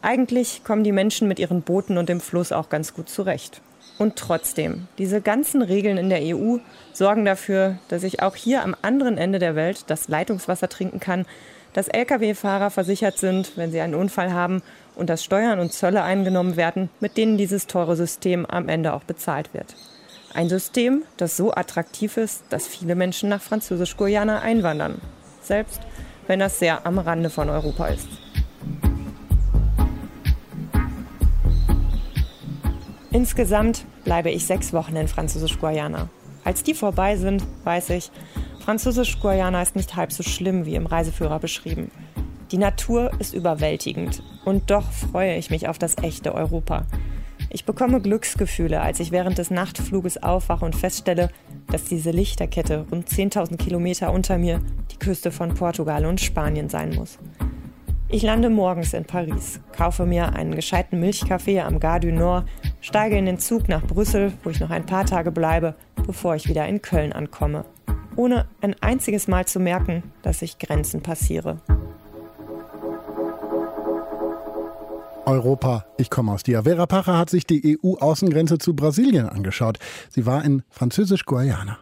[0.00, 3.60] Eigentlich kommen die Menschen mit ihren Booten und dem Fluss auch ganz gut zurecht.
[3.98, 6.56] Und trotzdem, diese ganzen Regeln in der EU
[6.94, 11.26] sorgen dafür, dass ich auch hier am anderen Ende der Welt das Leitungswasser trinken kann,
[11.74, 14.62] dass Lkw-Fahrer versichert sind, wenn sie einen Unfall haben
[14.94, 19.04] und dass Steuern und Zölle eingenommen werden, mit denen dieses teure System am Ende auch
[19.04, 19.74] bezahlt wird.
[20.32, 25.00] Ein System, das so attraktiv ist, dass viele Menschen nach Französisch-Guyana einwandern,
[25.42, 25.80] selbst
[26.26, 28.08] wenn das sehr am Rande von Europa ist.
[33.10, 36.08] Insgesamt bleibe ich sechs Wochen in Französisch-Guayana.
[36.42, 38.10] Als die vorbei sind, weiß ich,
[38.64, 41.90] Französisch-Guayana ist nicht halb so schlimm wie im Reiseführer beschrieben.
[42.50, 46.86] Die Natur ist überwältigend und doch freue ich mich auf das echte Europa.
[47.50, 51.28] Ich bekomme Glücksgefühle, als ich während des Nachtfluges aufwache und feststelle,
[51.70, 56.94] dass diese Lichterkette rund 10.000 Kilometer unter mir die Küste von Portugal und Spanien sein
[56.94, 57.18] muss.
[58.08, 62.48] Ich lande morgens in Paris, kaufe mir einen gescheiten Milchkaffee am Gare du Nord,
[62.80, 65.74] steige in den Zug nach Brüssel, wo ich noch ein paar Tage bleibe,
[66.06, 67.66] bevor ich wieder in Köln ankomme,
[68.16, 71.60] ohne ein einziges Mal zu merken, dass ich Grenzen passiere.
[75.26, 76.64] Europa, ich komme aus dir.
[76.64, 79.78] Vera Pacher hat sich die EU-Außengrenze zu Brasilien angeschaut.
[80.10, 81.78] Sie war in Französisch-Guayana.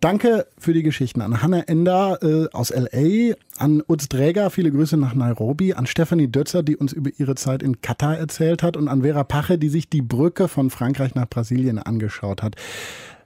[0.00, 4.96] Danke für die Geschichten an Hannah Ender äh, aus LA, an Utz Dräger, viele Grüße
[4.96, 8.88] nach Nairobi, an Stephanie Dötzer, die uns über ihre Zeit in Katar erzählt hat und
[8.88, 12.56] an Vera Pache, die sich die Brücke von Frankreich nach Brasilien angeschaut hat.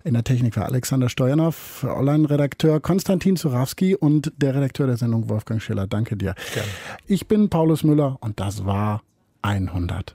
[0.07, 5.63] In der Technik war Alexander Steuernow, Online-Redakteur Konstantin Zurawski und der Redakteur der Sendung Wolfgang
[5.63, 5.87] Schiller.
[5.87, 6.35] Danke dir.
[6.53, 6.69] Gerne.
[7.07, 9.01] Ich bin Paulus Müller und das war
[9.41, 10.15] 100.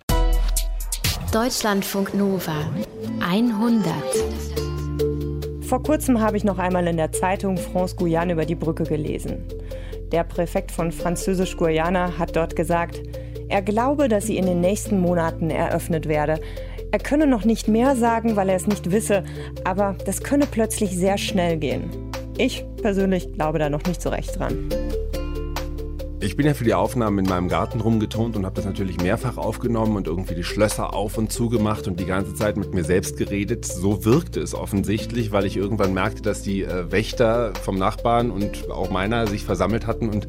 [1.33, 2.69] Deutschlandfunk Nova
[3.19, 3.91] 100.
[5.61, 9.43] Vor kurzem habe ich noch einmal in der Zeitung France Guyane über die Brücke gelesen.
[10.11, 13.01] Der Präfekt von Französisch-Guyana hat dort gesagt,
[13.47, 16.39] er glaube, dass sie in den nächsten Monaten eröffnet werde.
[16.91, 19.23] Er könne noch nicht mehr sagen, weil er es nicht wisse,
[19.63, 21.91] aber das könne plötzlich sehr schnell gehen.
[22.39, 24.69] Ich persönlich glaube da noch nicht so recht dran.
[26.19, 29.37] Ich bin ja für die Aufnahmen in meinem Garten rumgetont und habe das natürlich mehrfach
[29.37, 33.17] aufgenommen und irgendwie die Schlösser auf und zugemacht und die ganze Zeit mit mir selbst
[33.17, 33.65] geredet.
[33.65, 38.71] So wirkte es offensichtlich, weil ich irgendwann merkte, dass die äh, Wächter vom Nachbarn und
[38.71, 40.27] auch meiner sich versammelt hatten und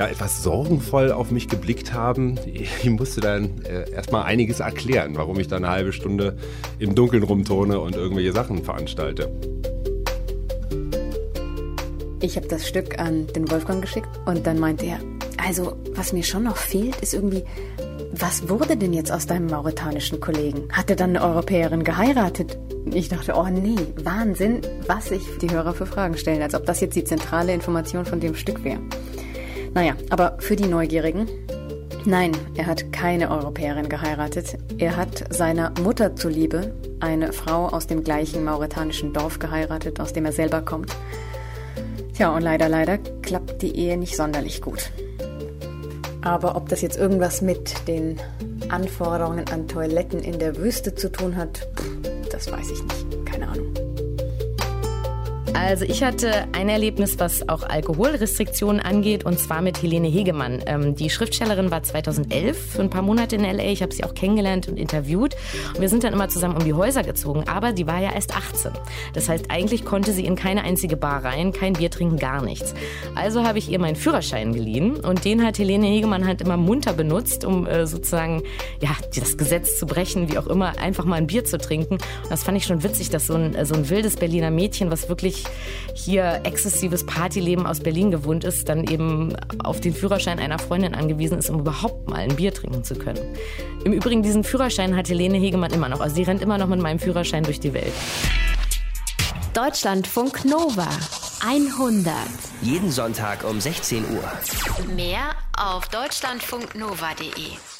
[0.00, 2.38] ja, etwas sorgenvoll auf mich geblickt haben.
[2.46, 6.38] Ich musste dann äh, erstmal einiges erklären, warum ich da eine halbe Stunde
[6.78, 9.30] im Dunkeln rumtone und irgendwelche Sachen veranstalte.
[12.22, 15.00] Ich habe das Stück an den Wolfgang geschickt und dann meinte er,
[15.36, 17.44] also was mir schon noch fehlt, ist irgendwie,
[18.12, 20.66] was wurde denn jetzt aus deinem mauretanischen Kollegen?
[20.72, 22.56] Hat er dann eine Europäerin geheiratet?
[22.86, 26.80] Ich dachte, oh nee, Wahnsinn, was sich die Hörer für Fragen stellen, als ob das
[26.80, 28.80] jetzt die zentrale Information von dem Stück wäre.
[29.74, 31.28] Naja, aber für die Neugierigen,
[32.04, 34.58] nein, er hat keine Europäerin geheiratet.
[34.78, 40.24] Er hat seiner Mutter zuliebe eine Frau aus dem gleichen mauretanischen Dorf geheiratet, aus dem
[40.24, 40.94] er selber kommt.
[42.14, 44.90] Tja, und leider, leider klappt die Ehe nicht sonderlich gut.
[46.22, 48.16] Aber ob das jetzt irgendwas mit den
[48.68, 51.66] Anforderungen an Toiletten in der Wüste zu tun hat,
[52.30, 53.26] das weiß ich nicht.
[53.26, 53.79] Keine Ahnung.
[55.54, 60.62] Also ich hatte ein Erlebnis, was auch Alkoholrestriktionen angeht, und zwar mit Helene Hegemann.
[60.66, 63.64] Ähm, die Schriftstellerin war 2011 für ein paar Monate in LA.
[63.64, 65.36] Ich habe sie auch kennengelernt und interviewt.
[65.74, 67.44] Und wir sind dann immer zusammen um die Häuser gezogen.
[67.48, 68.72] Aber sie war ja erst 18.
[69.14, 72.74] Das heißt, eigentlich konnte sie in keine einzige Bar rein, kein Bier trinken, gar nichts.
[73.14, 76.92] Also habe ich ihr meinen Führerschein geliehen und den hat Helene Hegemann halt immer munter
[76.92, 78.42] benutzt, um äh, sozusagen
[78.80, 81.94] ja das Gesetz zu brechen, wie auch immer, einfach mal ein Bier zu trinken.
[81.94, 85.08] Und das fand ich schon witzig, dass so ein, so ein wildes Berliner Mädchen, was
[85.40, 85.60] wirklich
[85.94, 91.38] hier exzessives Partyleben aus Berlin gewohnt ist, dann eben auf den Führerschein einer Freundin angewiesen
[91.38, 93.20] ist, um überhaupt mal ein Bier trinken zu können.
[93.84, 96.00] Im Übrigen, diesen Führerschein hat Helene Hegemann immer noch.
[96.00, 97.92] Also sie rennt immer noch mit meinem Führerschein durch die Welt.
[99.52, 100.88] Deutschlandfunk Nova
[101.46, 102.14] 100.
[102.62, 104.94] Jeden Sonntag um 16 Uhr.
[104.94, 107.79] Mehr auf deutschlandfunknova.de.